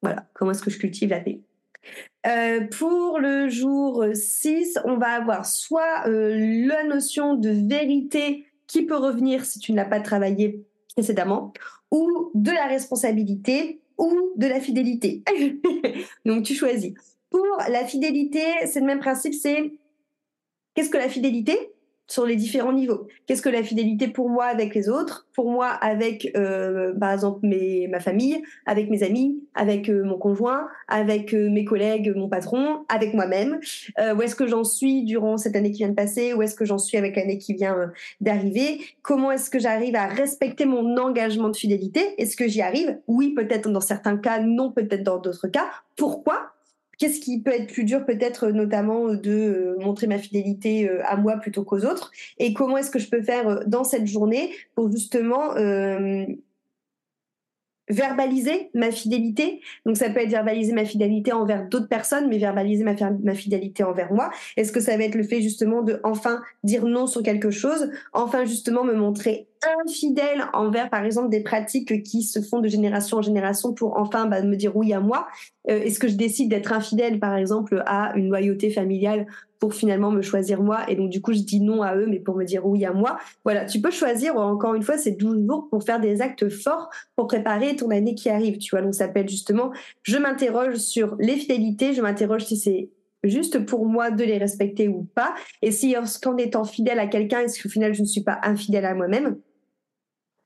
[0.00, 1.42] Voilà, comment est-ce que je cultive la paix?
[2.26, 8.82] Euh, pour le jour 6, on va avoir soit euh, la notion de vérité qui
[8.82, 10.64] peut revenir si tu ne l'as pas travaillé
[10.94, 11.52] précédemment,
[11.90, 15.22] ou de la responsabilité ou de la fidélité.
[16.24, 16.92] Donc tu choisis.
[17.30, 19.72] Pour la fidélité, c'est le même principe, c'est
[20.74, 21.56] qu'est-ce que la fidélité?
[22.10, 23.06] Sur les différents niveaux.
[23.26, 27.46] Qu'est-ce que la fidélité pour moi avec les autres, pour moi avec, euh, par exemple,
[27.46, 32.28] mes, ma famille, avec mes amis, avec euh, mon conjoint, avec euh, mes collègues, mon
[32.28, 33.60] patron, avec moi-même.
[34.16, 36.34] où est-ce que j'en suis durant cette année qui vient de passer?
[36.34, 38.80] Où est-ce que j'en suis avec l'année qui vient d'arriver?
[39.02, 42.00] Comment est-ce que j'arrive à respecter mon engagement de fidélité?
[42.18, 42.98] Est-ce que j'y arrive?
[43.06, 45.70] Oui, peut-être dans certains cas, non, peut-être dans d'autres cas.
[45.96, 46.52] Pourquoi?
[47.00, 50.88] Qu'est-ce qui peut être plus dur peut-être euh, notamment euh, de euh, montrer ma fidélité
[51.04, 52.12] à moi plutôt qu'aux autres?
[52.38, 55.54] Et comment est-ce que je peux faire dans cette journée pour justement
[57.88, 59.62] verbaliser ma fidélité?
[59.86, 63.82] Donc ça peut être verbaliser ma fidélité envers d'autres personnes, mais verbaliser ma, ma fidélité
[63.82, 64.30] envers moi.
[64.58, 67.90] Est-ce que ça va être le fait justement de enfin dire non sur quelque chose,
[68.12, 69.49] enfin justement me montrer
[69.84, 74.26] infidèle envers par exemple des pratiques qui se font de génération en génération pour enfin
[74.26, 75.26] bah, me dire oui à moi.
[75.68, 79.26] Euh, est-ce que je décide d'être infidèle par exemple à une loyauté familiale
[79.58, 82.18] pour finalement me choisir moi et donc du coup je dis non à eux mais
[82.18, 83.18] pour me dire oui à moi?
[83.44, 86.88] Voilà, tu peux choisir encore une fois c'est 12 jours pour faire des actes forts
[87.16, 88.82] pour préparer ton année qui arrive, tu vois?
[88.82, 89.70] Donc ça s'appelle justement
[90.02, 92.90] je m'interroge sur les fidélités, je m'interroge si c'est
[93.22, 97.40] juste pour moi de les respecter ou pas et si en étant fidèle à quelqu'un
[97.40, 99.36] est-ce qu'au final je ne suis pas infidèle à moi-même?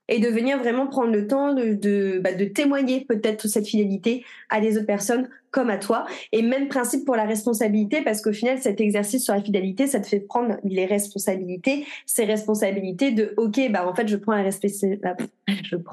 [0.07, 4.61] Et de venir vraiment prendre le temps de, de, bah, témoigner peut-être cette fidélité à
[4.61, 6.05] des autres personnes comme à toi.
[6.33, 10.01] Et même principe pour la responsabilité, parce qu'au final, cet exercice sur la fidélité, ça
[10.01, 14.33] te fait prendre les responsabilités, ces responsabilités de, OK, bah, en fait, je prends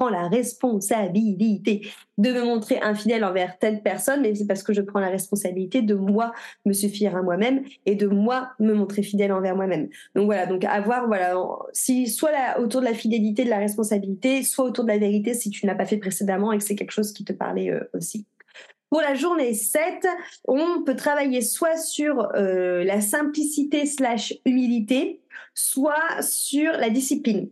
[0.08, 1.82] la, responsabilité
[2.18, 5.80] de me montrer infidèle envers telle personne, mais c'est parce que je prends la responsabilité
[5.80, 6.32] de moi
[6.66, 9.88] me suffire à moi-même et de moi me montrer fidèle envers moi-même.
[10.16, 11.36] Donc voilà, donc avoir, voilà,
[11.72, 15.50] si soit autour de la fidélité, de la responsabilité, soit autour de la vérité si
[15.50, 18.26] tu n'as pas fait précédemment et que c'est quelque chose qui te parlait euh, aussi.
[18.92, 20.06] Pour la journée 7,
[20.46, 25.22] on peut travailler soit sur euh, la simplicité slash humilité,
[25.54, 27.48] soit sur la discipline.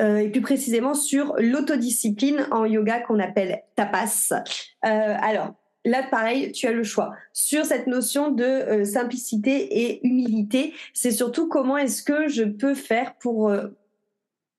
[0.00, 4.30] Euh, et plus précisément sur l'autodiscipline en yoga qu'on appelle tapas.
[4.30, 4.38] Euh,
[4.84, 7.10] alors, là, pareil, tu as le choix.
[7.32, 13.16] Sur cette notion de simplicité et humilité, c'est surtout comment est-ce que je peux faire
[13.16, 13.50] pour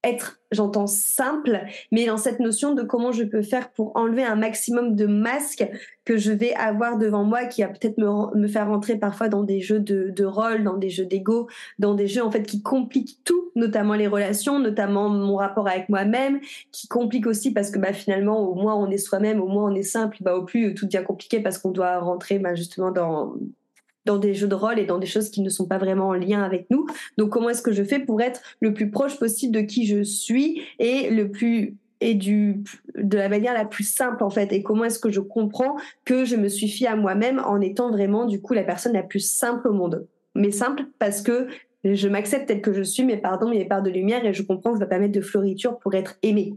[0.04, 1.60] être, j'entends simple,
[1.92, 5.68] mais dans cette notion de comment je peux faire pour enlever un maximum de masques
[6.06, 9.44] que je vais avoir devant moi, qui va peut-être me, me faire rentrer parfois dans
[9.44, 12.62] des jeux de, de rôle, dans des jeux d'ego, dans des jeux en fait qui
[12.62, 16.40] compliquent tout, notamment les relations, notamment mon rapport avec moi-même,
[16.72, 19.76] qui compliquent aussi parce que bah, finalement, au moins on est soi-même, au moins on
[19.76, 23.36] est simple, bah, au plus tout devient compliqué parce qu'on doit rentrer bah, justement dans
[24.10, 26.14] dans des jeux de rôle et dans des choses qui ne sont pas vraiment en
[26.14, 26.88] lien avec nous.
[27.18, 30.02] Donc comment est-ce que je fais pour être le plus proche possible de qui je
[30.02, 32.64] suis et le plus et du
[32.96, 34.52] de la manière la plus simple en fait?
[34.52, 38.26] Et comment est-ce que je comprends que je me suffis à moi-même en étant vraiment
[38.26, 40.08] du coup la personne la plus simple au monde?
[40.34, 41.48] Mais simple parce que
[41.84, 44.34] je m'accepte tel que je suis, mais pardon, il y a part de lumière et
[44.34, 46.56] je comprends que je dois pas mettre de floriture pour être aimé.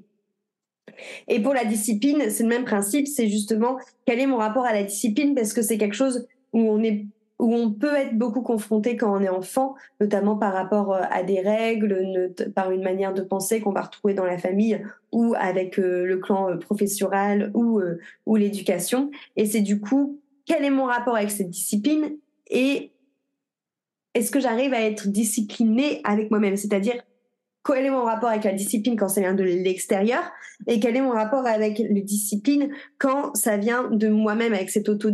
[1.29, 4.73] Et pour la discipline, c'est le même principe, c'est justement quel est mon rapport à
[4.73, 5.35] la discipline?
[5.35, 7.07] Parce que c'est quelque chose où on est
[7.43, 11.25] où on peut être beaucoup confronté quand on est enfant, notamment par rapport euh, à
[11.25, 15.81] des règles, par une manière de penser qu'on va retrouver dans la famille ou avec
[15.81, 17.83] euh, le clan euh, professoral ou,
[18.37, 19.11] l'éducation.
[19.35, 22.17] Et c'est du coup, quel est mon rapport avec cette discipline
[22.49, 22.93] et
[24.15, 26.57] est-ce que j'arrive à être disciplinée avec moi-même?
[26.57, 27.03] C'est-à-dire,
[27.65, 30.23] quel est mon rapport avec la discipline quand ça vient de l'extérieur
[30.67, 34.89] et quel est mon rapport avec la discipline quand ça vient de moi-même avec cette
[34.89, 35.11] auto,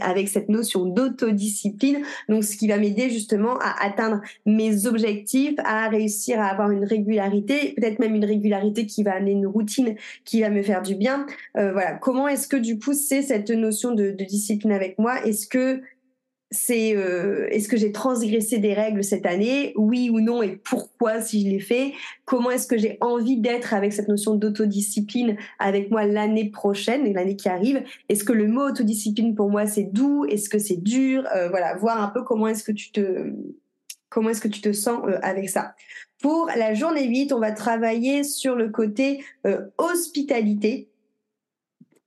[0.00, 2.02] avec cette notion d'autodiscipline.
[2.28, 6.84] Donc ce qui va m'aider justement à atteindre mes objectifs à réussir à avoir une
[6.84, 10.94] régularité peut-être même une régularité qui va amener une routine qui va me faire du
[10.94, 11.26] bien.
[11.56, 11.94] Euh, voilà.
[11.94, 15.24] Comment est-ce que du coup c'est cette notion de, de discipline avec moi?
[15.24, 15.82] Est-ce que
[16.50, 19.72] c'est euh, est-ce que j'ai transgressé des règles cette année?
[19.76, 20.42] Oui ou non?
[20.42, 21.92] Et pourquoi si je l'ai fait?
[22.24, 27.12] Comment est-ce que j'ai envie d'être avec cette notion d'autodiscipline avec moi l'année prochaine et
[27.12, 27.84] l'année qui arrive?
[28.08, 30.24] Est-ce que le mot autodiscipline pour moi c'est doux?
[30.24, 31.24] Est-ce que c'est dur?
[31.34, 33.32] Euh, Voilà, voir un peu comment est-ce que tu te
[34.08, 35.74] comment est-ce que tu te sens euh, avec ça.
[36.20, 39.24] Pour la journée 8, on va travailler sur le côté
[39.78, 40.90] hospitalité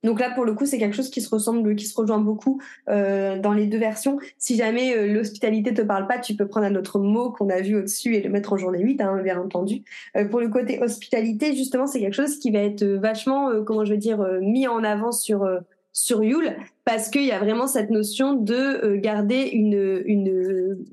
[0.04, 2.60] donc là, pour le coup, c'est quelque chose qui se ressemble, qui se rejoint beaucoup
[2.88, 4.18] euh, dans les deux versions.
[4.38, 7.60] Si jamais euh, l'hospitalité te parle pas, tu peux prendre un autre mot qu'on a
[7.60, 9.82] vu au-dessus et le mettre en journée 8, hein, bien entendu.
[10.16, 13.92] Euh, pour le côté hospitalité, justement, c'est quelque chose qui va être vachement, comment je
[13.92, 15.48] veux dire, mis en avant sur
[15.96, 20.84] sur Yule, parce qu'il y a vraiment cette notion de garder une une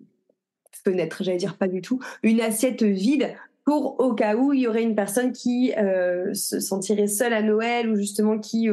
[0.84, 4.68] fenêtre, j'allais dire pas du tout, une assiette vide pour au cas où il y
[4.68, 8.70] aurait une personne qui euh, se sentirait seule à Noël ou justement qui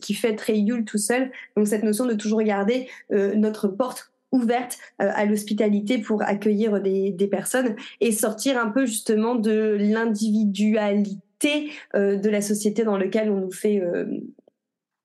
[0.00, 1.30] qui fêterait Yule tout seul.
[1.56, 7.76] Donc cette notion de toujours garder notre porte ouverte à l'hospitalité pour accueillir des, personnes
[8.00, 13.82] et sortir un peu justement de l'individualité de la société dans laquelle on nous fait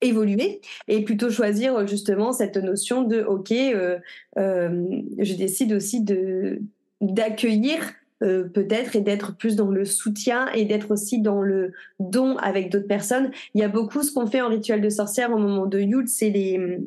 [0.00, 3.98] évoluer et plutôt choisir justement cette notion de ok euh,
[4.38, 4.86] euh,
[5.18, 6.60] je décide aussi de
[7.00, 7.80] d'accueillir
[8.22, 12.70] euh, peut-être et d'être plus dans le soutien et d'être aussi dans le don avec
[12.70, 13.30] d'autres personnes.
[13.54, 16.08] Il y a beaucoup ce qu'on fait en rituel de sorcière au moment de Yule
[16.08, 16.78] c'est les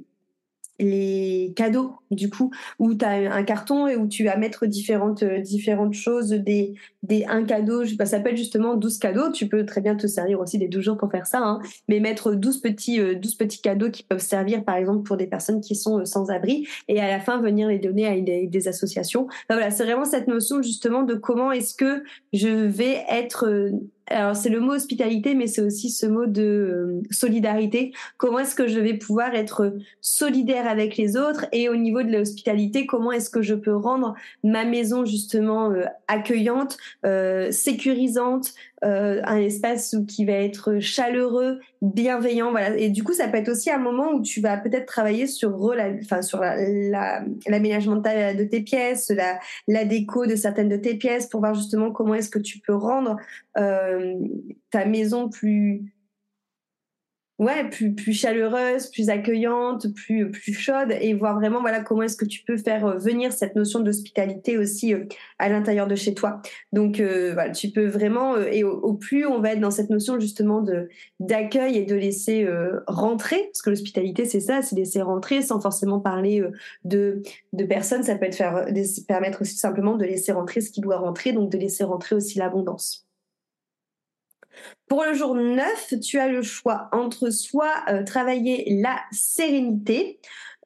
[0.82, 5.24] les cadeaux du coup où tu as un carton et où tu vas mettre différentes
[5.24, 7.86] euh, différentes choses des des un cadeau.
[7.86, 9.32] Ça s'appelle justement 12 cadeaux.
[9.32, 12.00] Tu peux très bien te servir aussi des 12 jours pour faire ça hein, mais
[12.00, 15.62] mettre 12 petits 12 euh, petits cadeaux qui peuvent servir par exemple pour des personnes
[15.62, 18.68] qui sont euh, sans abri et à la fin venir les donner à des, des
[18.68, 19.28] associations.
[19.50, 23.72] Voilà c'est vraiment cette notion justement de comment est-ce que je vais être
[24.12, 27.94] alors c'est le mot hospitalité, mais c'est aussi ce mot de euh, solidarité.
[28.18, 31.46] Comment est-ce que je vais pouvoir être solidaire avec les autres?
[31.52, 35.86] Et au niveau de l'hospitalité, comment est-ce que je peux rendre ma maison justement euh,
[36.08, 42.76] accueillante, euh, sécurisante, euh, un espace qui va être chaleureux, bienveillant, voilà.
[42.78, 45.52] Et du coup, ça peut être aussi un moment où tu vas peut-être travailler sur,
[47.48, 51.54] l'aménagement la, de, tes pièces, la, la déco de certaines de tes pièces, pour voir
[51.54, 53.18] justement comment est-ce que tu peux rendre
[53.58, 54.16] euh,
[54.72, 55.94] ta maison plus
[57.42, 62.16] ouais, plus, plus chaleureuse, plus accueillante, plus, plus chaude et voir vraiment voilà comment est-ce
[62.16, 65.06] que tu peux faire euh, venir cette notion d'hospitalité aussi euh,
[65.40, 66.42] à l'intérieur de chez toi.
[66.72, 70.20] Donc euh, voilà, tu peux vraiment et au, plus on va être dans cette notion
[70.20, 70.88] justement de
[71.20, 72.48] d'accueil et de laisser
[72.88, 76.44] rentrer parce que l'hospitalité c'est ça, c'est laisser rentrer sans forcément parler
[76.86, 77.24] de
[77.54, 78.66] de personnes, ça peut être faire
[79.08, 82.38] permettre aussi simplement de laisser rentrer ce qui doit rentrer donc de laisser rentrer aussi
[82.38, 83.08] l'abondance.
[84.88, 90.20] Pour le jour 9, tu as le choix entre soit euh, travailler la sérénité,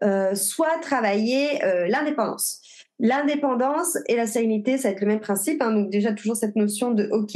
[0.04, 2.62] euh, soit travailler euh, l'indépendance.
[3.00, 5.62] L'indépendance et la sérénité, ça va être le même principe.
[5.62, 7.36] Hein, donc déjà toujours cette notion de OK,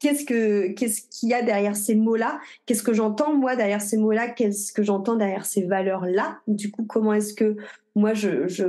[0.00, 2.40] qu'est-ce que qu'est-ce qu'il y a derrière ces mots-là?
[2.66, 4.28] Qu'est-ce que j'entends moi derrière ces mots-là?
[4.28, 6.40] Qu'est-ce que j'entends derrière ces valeurs-là?
[6.48, 7.56] Du coup, comment est-ce que
[7.94, 8.64] moi je, je,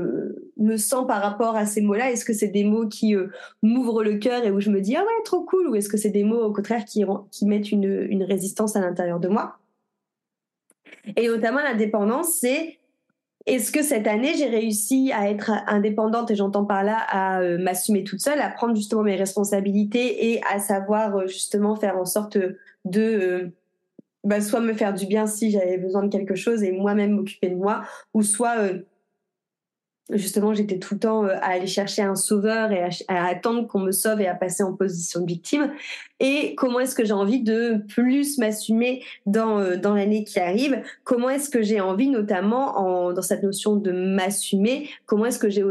[0.58, 2.12] me sens par rapport à ces mots-là?
[2.12, 3.28] Est-ce que c'est des mots qui euh,
[3.64, 5.70] m'ouvrent le cœur et où je me dis ah ouais trop cool?
[5.70, 8.82] Ou est-ce que c'est des mots au contraire qui, qui mettent une, une résistance à
[8.82, 9.58] l'intérieur de moi?
[11.16, 12.78] Et notamment l'indépendance, c'est
[13.46, 17.58] est-ce que cette année j'ai réussi à être indépendante et j'entends par là à euh,
[17.58, 22.06] m'assumer toute seule, à prendre justement mes responsabilités et à savoir euh, justement faire en
[22.06, 22.38] sorte
[22.86, 23.52] de
[24.24, 27.50] bah, soit me faire du bien si j'avais besoin de quelque chose et moi-même m'occuper
[27.50, 28.56] de moi, ou soit
[30.10, 33.80] justement, j'étais tout le temps euh, à aller chercher un sauveur et à, attendre qu'on
[33.80, 35.72] me sauve et à passer en position de victime.
[36.20, 40.82] Et comment est-ce que j'ai envie de plus m'assumer dans euh, l'année qui arrive?
[41.04, 45.50] Comment est-ce que j'ai envie, notamment en, dans cette notion de m'assumer Comment est-ce que
[45.50, 45.64] j'ai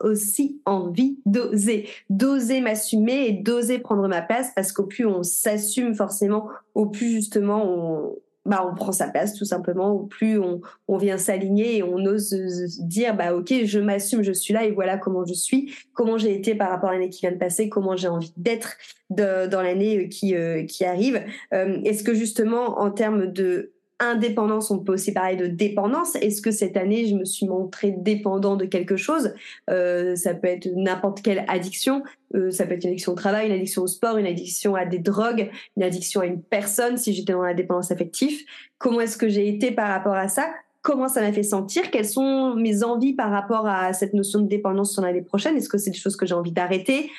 [0.00, 5.94] aussi envie d'oser, d'oser m'assumer et d'oser prendre ma place parce qu'au plus on s'assume
[5.94, 8.16] forcément, au plus justement on,
[8.46, 11.96] bah, on prend sa place tout simplement, ou plus on, on vient s'aligner et on
[12.06, 12.34] ose
[12.80, 16.34] dire bah ok je m'assume, je suis là et voilà comment je suis, comment j'ai
[16.34, 18.76] été par rapport à l'année qui vient de passer, comment j'ai envie d'être
[19.10, 21.22] dans l'année qui euh, qui arrive.
[21.52, 26.16] Euh, est-ce que justement en termes de indépendance, on peut aussi parler de dépendance.
[26.16, 29.34] Est-ce que cette année, je me suis montré dépendant de quelque chose?
[29.68, 32.02] Euh, Ça peut être n'importe quelle addiction.
[32.34, 34.84] Euh, ça peut être une addiction au travail, une addiction au sport, une addiction à
[34.86, 38.40] des drogues, une addiction à une personne si j'étais dans la dépendance affective.
[38.78, 40.48] Comment est-ce que j'ai été par rapport à ça?
[40.82, 41.90] Comment ça m'a fait sentir?
[41.90, 45.56] Quelles sont mes envies par rapport à cette notion de dépendance sur l'année prochaine?
[45.56, 47.10] Est-ce que c'est des choses que j'ai envie d'arrêter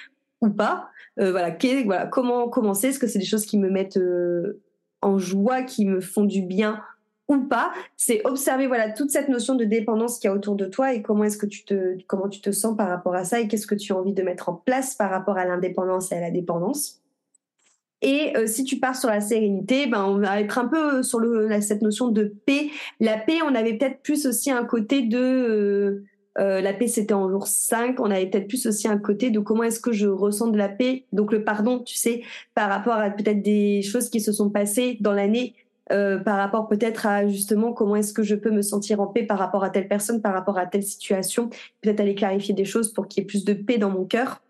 [0.42, 0.90] ou pas?
[1.20, 1.52] Euh, voilà,
[2.08, 2.88] comment commencer?
[2.88, 4.00] Est-ce que c'est des choses qui me mettent
[5.02, 6.82] en joie, qui me font du bien
[7.28, 10.66] ou pas, c'est observer voilà toute cette notion de dépendance qu'il y a autour de
[10.66, 13.40] toi et comment est-ce que tu te comment tu te sens par rapport à ça
[13.40, 16.16] et qu'est-ce que tu as envie de mettre en place par rapport à l'indépendance et
[16.16, 17.02] à la dépendance.
[18.02, 21.20] Et euh, si tu pars sur la sérénité, ben on va être un peu sur
[21.20, 22.70] le, cette notion de paix.
[23.00, 26.04] La paix, on avait peut-être plus aussi un côté de euh,
[26.40, 28.00] euh, la paix, c'était en jour 5.
[28.00, 30.70] On avait peut-être plus aussi un côté de comment est-ce que je ressens de la
[30.70, 31.06] paix.
[31.12, 32.24] Donc le pardon, tu sais,
[32.56, 35.56] par rapport à peut-être des choses qui se sont passées dans l'année,
[35.92, 39.24] euh, par rapport peut-être à justement comment est-ce que je peux me sentir en paix
[39.24, 41.50] par rapport à telle personne, par rapport à telle situation.
[41.82, 44.42] Peut-être aller clarifier des choses pour qu'il y ait plus de paix dans mon cœur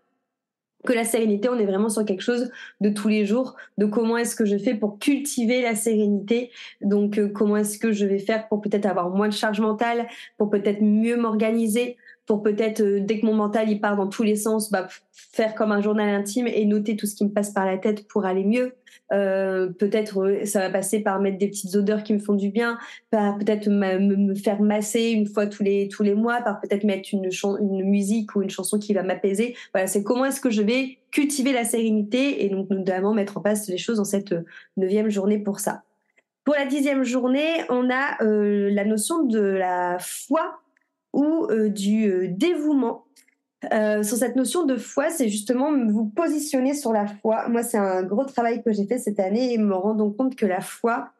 [0.84, 4.16] que la sérénité, on est vraiment sur quelque chose de tous les jours, de comment
[4.16, 8.18] est-ce que je fais pour cultiver la sérénité, donc euh, comment est-ce que je vais
[8.18, 13.20] faire pour peut-être avoir moins de charge mentale, pour peut-être mieux m'organiser, pour peut-être dès
[13.20, 16.46] que mon mental il part dans tous les sens, bah, faire comme un journal intime
[16.46, 18.74] et noter tout ce qui me passe par la tête pour aller mieux.
[19.12, 22.78] Euh, peut-être ça va passer par mettre des petites odeurs qui me font du bien,
[23.10, 27.10] par peut-être me faire masser une fois tous les tous les mois, par peut-être mettre
[27.12, 27.28] une,
[27.60, 29.54] une musique ou une chanson qui va m'apaiser.
[29.72, 33.40] Voilà, c'est comment est-ce que je vais cultiver la sérénité et donc notamment mettre en
[33.40, 34.34] place les choses dans cette
[34.76, 35.82] neuvième journée pour ça.
[36.44, 40.58] Pour la dixième journée, on a euh, la notion de la foi
[41.12, 42.28] ou euh, du
[43.72, 47.48] euh, sur cette notion de foi, c'est justement vous positionner sur la foi.
[47.48, 50.46] Moi, c'est un gros travail que j'ai fait cette année et me rendant compte que
[50.46, 51.10] la foi,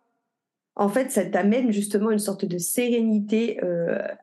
[0.77, 3.61] en fait, ça t'amène justement une sorte de sérénité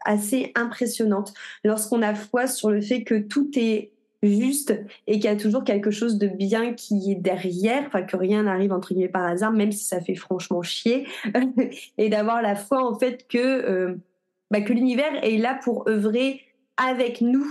[0.03, 3.91] assez impressionnante lorsqu'on a foi sur le fait que tout est
[4.21, 4.73] juste
[5.07, 8.43] et qu'il y a toujours quelque chose de bien qui est derrière, enfin que rien
[8.43, 11.07] n'arrive entre guillemets par hasard, même si ça fait franchement chier,
[11.97, 13.95] et d'avoir la foi en fait euh,
[14.51, 16.41] bah, que l'univers est là pour œuvrer
[16.77, 17.45] avec nous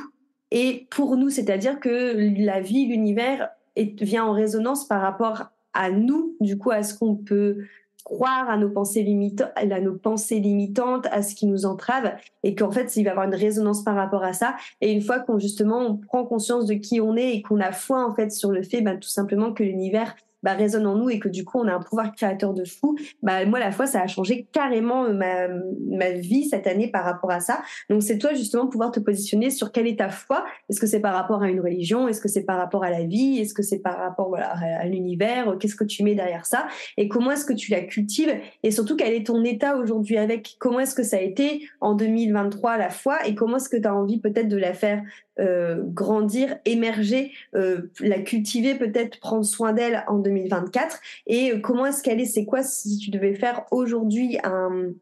[0.50, 6.36] et pour nous, c'est-à-dire que la vie, l'univers vient en résonance par rapport à nous,
[6.40, 7.58] du coup à ce qu'on peut
[8.04, 12.54] croire à nos pensées limitantes, à nos pensées limitantes, à ce qui nous entrave, et
[12.54, 14.56] qu'en fait, il va y avoir une résonance par rapport à ça.
[14.80, 17.70] Et une fois qu'on justement on prend conscience de qui on est et qu'on a
[17.70, 21.10] foi en fait sur le fait, bah, tout simplement que l'univers bah, résonne en nous
[21.10, 23.86] et que du coup on a un pouvoir créateur de fou, bah, moi la foi
[23.86, 27.62] ça a changé carrément euh, ma, ma vie cette année par rapport à ça.
[27.90, 30.44] Donc c'est toi justement pouvoir te positionner sur quelle est ta foi.
[30.68, 32.08] Est-ce que c'est par rapport à une religion?
[32.08, 33.38] Est-ce que c'est par rapport à la vie?
[33.38, 35.56] Est-ce que c'est par rapport à l'univers?
[35.58, 36.66] Qu'est-ce que tu mets derrière ça?
[36.96, 38.34] Et comment est-ce que tu la cultives?
[38.62, 40.56] Et surtout quel est ton état aujourd'hui avec?
[40.58, 43.26] Comment est-ce que ça a été en 2023 la foi?
[43.26, 45.02] Et comment est-ce que tu as envie peut-être de la faire
[45.40, 51.86] euh, grandir, émerger, euh, la cultiver, peut-être prendre soin d'elle en 2024 Et euh, comment
[51.86, 54.92] est-ce qu'elle est C'est quoi si tu devais faire aujourd'hui un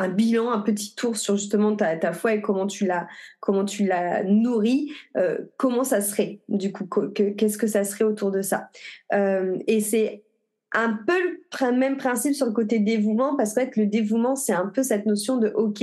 [0.00, 3.08] un bilan, un petit tour sur justement ta, ta foi et comment tu la
[3.40, 4.92] comment tu la nourris,
[5.56, 8.70] comment ça serait du coup, qu'est-ce que ça serait autour de ça?
[9.12, 10.22] Et c'est
[10.72, 14.66] un peu le même principe sur le côté dévouement parce que le dévouement c'est un
[14.66, 15.82] peu cette notion de ok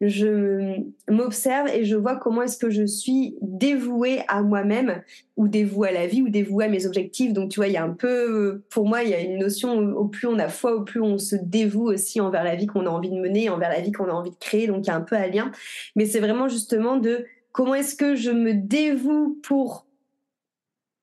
[0.00, 5.02] je m'observe et je vois comment est-ce que je suis dévouée à moi-même
[5.36, 7.34] ou dévouée à la vie ou dévouée à mes objectifs.
[7.34, 9.78] Donc tu vois il y a un peu pour moi il y a une notion
[9.78, 12.86] au plus on a foi au plus on se dévoue aussi envers la vie qu'on
[12.86, 14.66] a envie de mener envers la vie qu'on a envie de créer.
[14.66, 15.52] Donc il y a un peu un lien.
[15.96, 19.86] Mais c'est vraiment justement de comment est-ce que je me dévoue pour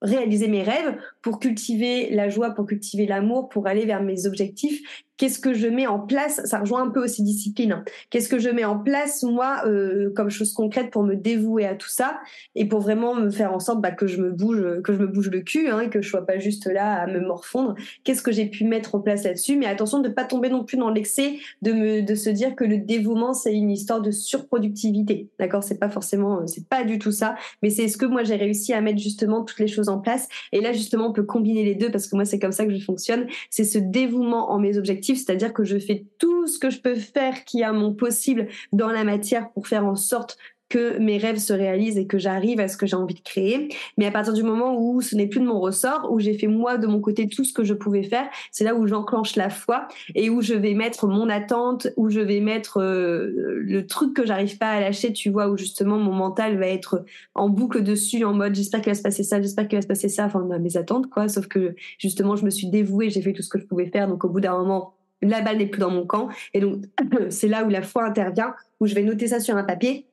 [0.02, 0.96] réaliser mes rêves,
[1.28, 4.82] pour cultiver la joie, pour cultiver l'amour, pour aller vers mes objectifs
[5.18, 6.42] Qu'est-ce que je mets en place?
[6.46, 7.72] Ça rejoint un peu aussi discipline.
[7.72, 7.84] Hein.
[8.12, 11.74] Qu'est-ce que je mets en place moi euh, comme chose concrète pour me dévouer à
[11.74, 12.20] tout ça
[12.54, 15.08] et pour vraiment me faire en sorte bah, que je me bouge, que je me
[15.08, 17.74] bouge le cul, hein, que je sois pas juste là à me morfondre?
[18.04, 19.58] Qu'est-ce que j'ai pu mettre en place là-dessus?
[19.58, 22.56] Mais attention de ne pas tomber non plus dans l'excès de me de se dire
[22.56, 25.30] que le dévouement c'est une histoire de surproductivité.
[25.40, 25.64] D'accord?
[25.64, 27.36] C'est pas forcément, euh, c'est pas du tout ça.
[27.64, 30.28] Mais c'est ce que moi j'ai réussi à mettre justement toutes les choses en place.
[30.52, 33.28] Et là justement combiner les deux parce que moi c'est comme ça que je fonctionne.
[33.49, 36.95] C'est ce dévouement en mes objectifs c'est-à-dire que je fais tout ce que je peux
[36.95, 40.38] faire qui a mon possible dans la matière pour faire en sorte
[40.70, 43.70] que mes rêves se réalisent et que j'arrive à ce que j'ai envie de créer.
[43.97, 46.47] Mais à partir du moment où ce n'est plus de mon ressort, où j'ai fait
[46.47, 49.49] moi de mon côté tout ce que je pouvais faire, c'est là où j'enclenche la
[49.49, 54.13] foi et où je vais mettre mon attente, où je vais mettre euh, le truc
[54.13, 57.05] que j'arrive pas à lâcher, tu vois, où justement mon mental va être
[57.36, 59.88] en boucle dessus, en mode j'espère qu'il va se passer ça, j'espère qu'il va se
[59.88, 61.28] passer ça, enfin mes attentes quoi.
[61.28, 64.07] Sauf que justement je me suis dévouée, j'ai fait tout ce que je pouvais faire,
[64.07, 66.30] donc au bout d'un moment la balle n'est plus dans mon camp.
[66.53, 66.84] Et donc,
[67.30, 70.05] c'est là où la foi intervient, où je vais noter ça sur un papier.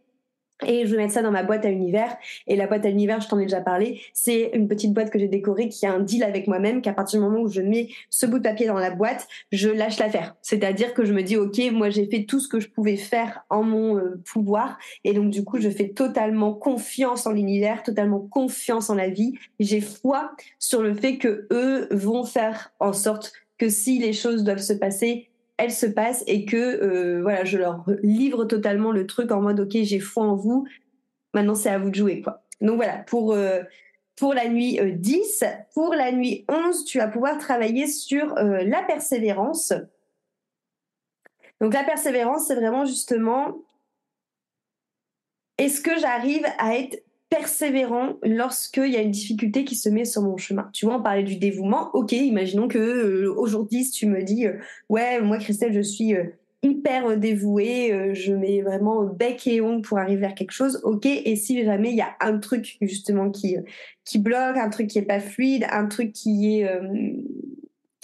[0.66, 2.16] Et je vais mettre ça dans ma boîte à univers.
[2.46, 5.18] Et la boîte à univers, je t'en ai déjà parlé, c'est une petite boîte que
[5.18, 7.88] j'ai décorée qui a un deal avec moi-même, qu'à partir du moment où je mets
[8.10, 10.36] ce bout de papier dans la boîte, je lâche l'affaire.
[10.42, 13.44] C'est-à-dire que je me dis, OK, moi j'ai fait tout ce que je pouvais faire
[13.50, 14.78] en mon euh, pouvoir.
[15.02, 19.34] Et donc du coup, je fais totalement confiance en l'univers, totalement confiance en la vie.
[19.58, 24.44] J'ai foi sur le fait que eux vont faire en sorte que si les choses
[24.44, 29.06] doivent se passer, elles se passent et que euh, voilà, je leur livre totalement le
[29.06, 30.66] truc en mode ok, j'ai foi en vous,
[31.32, 32.42] maintenant c'est à vous de jouer quoi.
[32.60, 33.62] Donc voilà, pour euh,
[34.16, 38.82] pour la nuit 10, euh, pour la nuit 11, tu vas pouvoir travailler sur la
[38.82, 39.72] persévérance.
[41.60, 43.58] Donc la persévérance, c'est vraiment justement
[45.58, 47.02] est-ce que j'arrive à être
[47.34, 50.68] persévérant lorsqu'il y a une difficulté qui se met sur mon chemin.
[50.72, 51.90] Tu vois, on parlait du dévouement.
[51.92, 54.58] Ok, imaginons que euh, aujourd'hui, si tu me dis, euh,
[54.88, 56.24] ouais, moi, Christelle, je suis euh,
[56.62, 60.80] hyper dévouée, je mets vraiment bec et ongle pour arriver vers quelque chose.
[60.84, 63.58] Ok, et si jamais il y a un truc justement qui
[64.18, 66.70] bloque, un truc qui est pas fluide, un truc qui est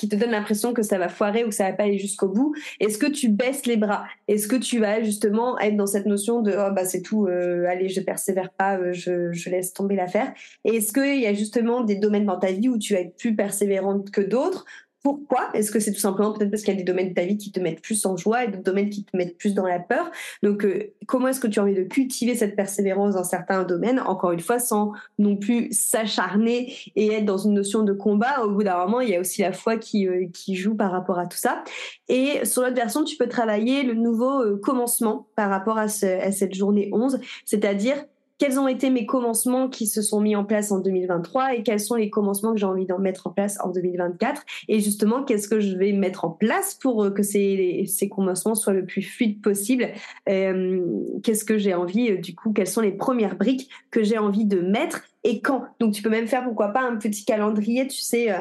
[0.01, 2.29] qui te donne l'impression que ça va foirer ou que ça va pas aller jusqu'au
[2.29, 2.55] bout.
[2.81, 4.07] Est-ce que tu baisses les bras?
[4.29, 7.67] Est-ce que tu vas justement être dans cette notion de oh bah c'est tout, euh,
[7.69, 10.33] allez je persévère pas, euh, je, laisse tomber l'affaire?
[10.65, 13.37] Est-ce qu'il y a justement des domaines dans ta vie où tu vas être plus
[13.37, 14.65] persévérante que d'autres?
[15.03, 17.25] Pourquoi Est-ce que c'est tout simplement peut-être parce qu'il y a des domaines de ta
[17.25, 19.67] vie qui te mettent plus en joie et d'autres domaines qui te mettent plus dans
[19.67, 20.11] la peur
[20.43, 24.01] Donc, euh, comment est-ce que tu as envie de cultiver cette persévérance dans certains domaines
[24.01, 28.43] Encore une fois, sans non plus s'acharner et être dans une notion de combat?
[28.45, 31.19] Au bout d'un moment, il y a aussi la foi qui, euh, joue par rapport
[31.19, 31.65] à tout ça.
[32.09, 36.55] Et sur l'autre version, tu peux travailler le nouveau euh, commencement par rapport à cette
[36.55, 38.05] journée 11, c'est-à-dire
[38.41, 41.79] quels ont été mes commencements qui se sont mis en place en 2023 et quels
[41.79, 45.47] sont les commencements que j'ai envie d'en mettre en place en 2024 et justement qu'est-ce
[45.47, 49.03] que je vais mettre en place pour euh, que ces, ces commencements soient le plus
[49.03, 49.89] fluides possible
[50.29, 50.81] euh,
[51.23, 54.47] qu'est-ce que j'ai envie euh, du coup quelles sont les premières briques que j'ai envie
[54.47, 55.65] de mettre et quand?
[55.79, 58.33] Donc tu peux même faire pourquoi pas un petit calendrier, tu sais,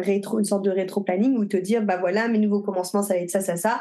[0.00, 3.12] rétro, une sorte de rétro planning où te dire bah voilà mes nouveaux commencements ça
[3.12, 3.80] va être ça ça ça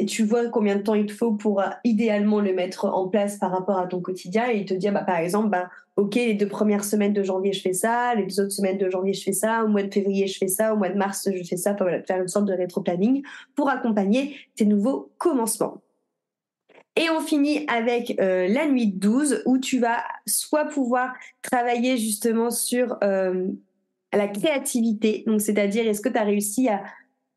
[0.00, 3.06] et tu vois combien de temps il te faut pour euh, idéalement le mettre en
[3.06, 6.34] place par rapport à ton quotidien et te dire bah, par exemple bah, ok les
[6.34, 9.22] deux premières semaines de janvier je fais ça les deux autres semaines de janvier je
[9.22, 11.58] fais ça au mois de février je fais ça au mois de mars je fais
[11.58, 13.22] ça enfin, faire une sorte de rétro-planning
[13.54, 15.82] pour accompagner tes nouveaux commencements.
[16.96, 21.96] Et on finit avec euh, la nuit de 12 où tu vas soit pouvoir travailler
[21.96, 23.46] justement sur euh,
[24.12, 25.24] la créativité.
[25.26, 26.82] Donc c'est-à-dire est-ce que tu as réussi à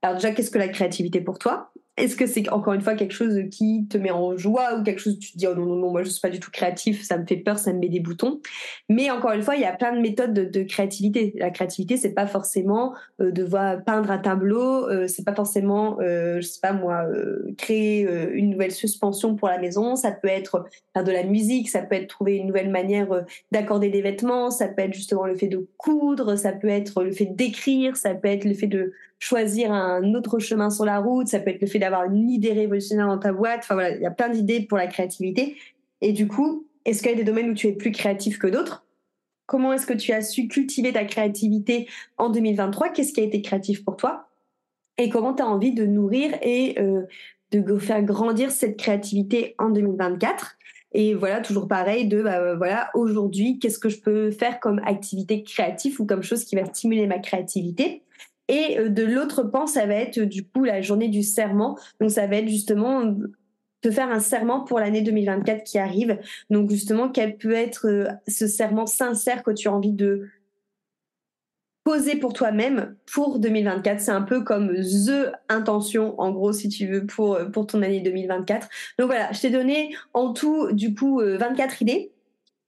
[0.04, 1.72] alors déjà qu'est-ce que la créativité pour toi?
[1.96, 5.00] Est-ce que c'est encore une fois quelque chose qui te met en joie ou quelque
[5.00, 6.50] chose où tu te dis oh non non non moi je suis pas du tout
[6.50, 8.42] créatif ça me fait peur ça me met des boutons.
[8.90, 11.34] Mais encore une fois il y a plein de méthodes de, créativité.
[11.38, 13.44] La créativité c'est pas forcément euh, de
[13.86, 18.50] peindre un tableau euh, c'est pas forcément euh, je sais pas moi euh, créer une
[18.50, 19.96] nouvelle suspension pour la maison.
[19.96, 23.90] Ça peut être faire de la musique ça peut être trouver une nouvelle manière d'accorder
[23.90, 27.26] des vêtements ça peut être justement le fait de coudre ça peut être le fait
[27.26, 31.40] d'écrire ça peut être le fait de choisir un autre chemin sur la route, ça
[31.40, 33.62] peut être le fait d'avoir une idée révolutionnaire dans ta boîte.
[33.64, 35.56] Enfin voilà, il y a plein d'idées pour la créativité.
[36.02, 38.48] Et du coup, est-ce qu'il y a des domaines où tu es plus créatif que
[38.48, 38.86] d'autres?
[39.46, 43.42] Comment est-ce que tu as su cultiver ta créativité en 2023 Qu'est-ce qui a été
[43.42, 44.28] créatif pour toi?
[44.98, 47.04] Et comment tu as envie de nourrir et euh,
[47.52, 50.58] de faire grandir cette créativité en 2024
[50.96, 55.42] et voilà, toujours pareil, de bah, voilà, aujourd'hui, qu'est-ce que je peux faire comme activité
[55.42, 58.04] créative ou comme chose qui va stimuler ma créativité?
[58.48, 61.78] Et euh, de l'autre pan, ça va être du coup la journée du serment.
[62.00, 66.20] Donc ça va être justement de faire un serment pour l'année 2024 qui arrive.
[66.50, 70.28] Donc justement, quel peut être euh, ce serment sincère que tu as envie de
[71.84, 74.00] poser pour toi-même pour 2024.
[74.00, 77.82] C'est un peu comme the intention, en gros, si tu veux, pour, euh, pour ton
[77.82, 78.70] année 2024.
[79.00, 82.14] Donc voilà, je t'ai donné en tout, du coup, 24 idées.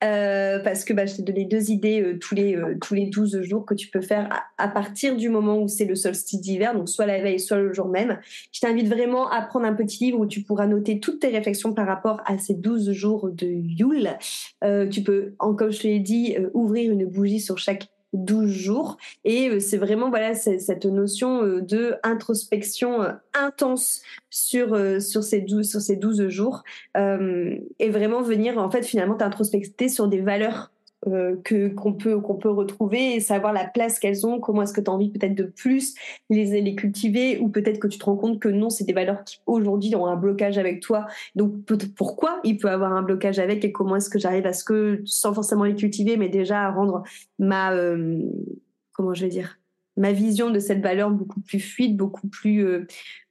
[0.03, 3.05] Euh, parce que bah, je t'ai donné deux idées euh, tous, les, euh, tous les
[3.05, 6.75] 12 jours que tu peux faire à, partir du moment où c'est le solstice d'hiver,
[6.75, 8.19] donc soit la veille, soit le jour même.
[8.51, 11.73] Je t'invite vraiment à prendre un petit livre où tu pourras noter toutes tes réflexions
[11.73, 14.17] par rapport à ces 12 jours de Yule.
[14.91, 17.87] tu peux, comme je te l'ai dit, ouvrir une bougie sur chaque
[18.17, 18.97] 12 jours.
[19.23, 25.41] Et euh, c'est vraiment voilà cette notion euh, de introspection euh, intense sur, sur, ces
[25.41, 26.63] 12, sur ces 12 jours
[26.95, 30.71] et vraiment venir en fait finalement t'introspecter sur des valeurs
[31.07, 34.73] euh, que qu'on peut qu'on peut retrouver et savoir la place qu'elles ont comment est-ce
[34.73, 35.95] que tu as envie peut-être de plus
[36.29, 39.23] les les cultiver ou peut-être que tu te rends compte que non c'est des valeurs
[39.23, 41.07] qui aujourd'hui ont un blocage avec toi.
[41.35, 41.53] Donc
[41.95, 45.01] pourquoi il peut avoir un blocage avec et comment est-ce que j'arrive à ce que
[45.05, 47.03] sans forcément les cultiver mais déjà à rendre
[47.39, 48.21] ma euh,
[48.93, 49.57] comment je vais dire
[49.97, 52.87] ma vision de cette valeur beaucoup plus fluide, beaucoup plus, euh,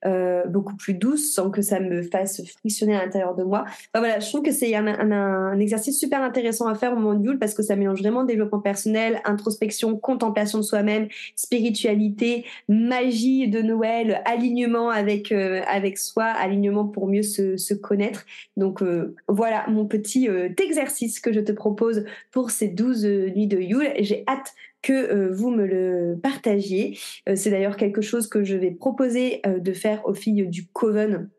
[0.06, 3.64] euh, beaucoup plus douce, sans que ça me fasse frictionner à l'intérieur de moi.
[3.94, 7.54] voilà, je trouve que c'est un, un, exercice super intéressant à faire au du parce
[7.54, 14.90] que ça mélange vraiment développement personnel, introspection, contemplation de soi-même, spiritualité, magie de Noël, alignement
[14.90, 18.24] avec euh, avec soi, alignement pour mieux se, se connaître.
[18.56, 18.82] Donc
[19.28, 20.28] voilà mon petit
[20.62, 23.92] exercice que je te propose pour ces 12 nuits de Yule.
[24.00, 24.54] J'ai hâte
[24.84, 26.98] que euh, vous me le partagiez.
[27.28, 30.66] Euh, c'est d'ailleurs quelque chose que je vais proposer euh, de faire aux filles du
[30.68, 31.30] Coven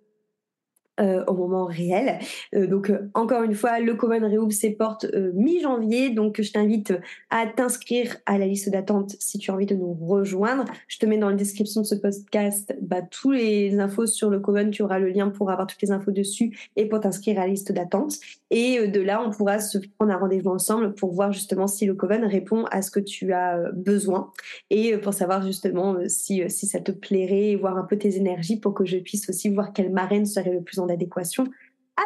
[1.01, 2.19] euh, au moment réel.
[2.53, 6.93] Euh, donc euh, encore une fois, le Coven réouvre ses portes mi-janvier, donc je t'invite
[7.29, 10.63] à t'inscrire à la liste d'attente si tu as envie de nous rejoindre.
[10.87, 14.39] Je te mets dans la description de ce podcast bah, tous les infos sur le
[14.39, 17.41] Coven, tu auras le lien pour avoir toutes les infos dessus et pour t'inscrire à
[17.41, 18.15] la liste d'attente.
[18.49, 21.93] Et de là, on pourra se prendre un rendez-vous ensemble pour voir justement si le
[21.93, 24.31] Coven répond à ce que tu as besoin
[24.69, 28.73] et pour savoir justement si, si ça te plairait voir un peu tes énergies pour
[28.73, 31.45] que je puisse aussi voir quelle marraine serait le plus adéquation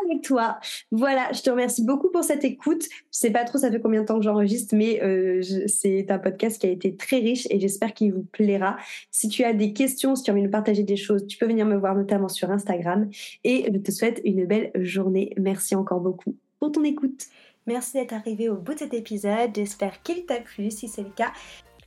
[0.03, 0.59] avec toi.
[0.91, 2.83] Voilà, je te remercie beaucoup pour cette écoute.
[2.83, 6.19] Je sais pas trop ça fait combien de temps que j'enregistre, mais euh, c'est un
[6.19, 8.77] podcast qui a été très riche et j'espère qu'il vous plaira.
[9.11, 11.47] Si tu as des questions, si tu as envie de partager des choses, tu peux
[11.47, 13.09] venir me voir notamment sur Instagram
[13.43, 15.33] et je te souhaite une belle journée.
[15.37, 17.25] Merci encore beaucoup pour ton écoute.
[17.65, 19.51] Merci d'être arrivé au bout de cet épisode.
[19.55, 20.71] J'espère qu'il t'a plu.
[20.71, 21.31] Si c'est le cas,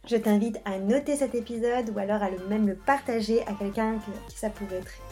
[0.08, 3.98] je t'invite à noter cet épisode ou alors à le même le partager à quelqu'un
[4.28, 5.11] qui ça pourrait être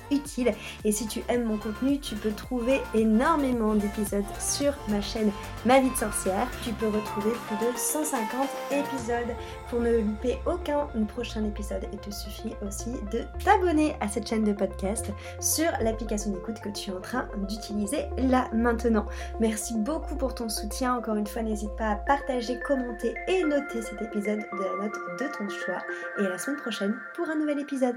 [0.84, 5.30] Et si tu aimes mon contenu, tu peux trouver énormément d'épisodes sur ma chaîne
[5.64, 6.48] Ma vie de sorcière.
[6.64, 9.36] Tu peux retrouver plus de 150 épisodes
[9.68, 11.86] pour ne louper aucun prochain épisode.
[11.92, 15.06] Il te suffit aussi de t'abonner à cette chaîne de podcast
[15.40, 19.06] sur l'application d'écoute que tu es en train d'utiliser là maintenant.
[19.38, 20.96] Merci beaucoup pour ton soutien.
[20.96, 24.98] Encore une fois, n'hésite pas à partager, commenter et noter cet épisode de la note
[25.20, 25.82] de ton choix.
[26.18, 27.96] Et à la semaine prochaine pour un nouvel épisode.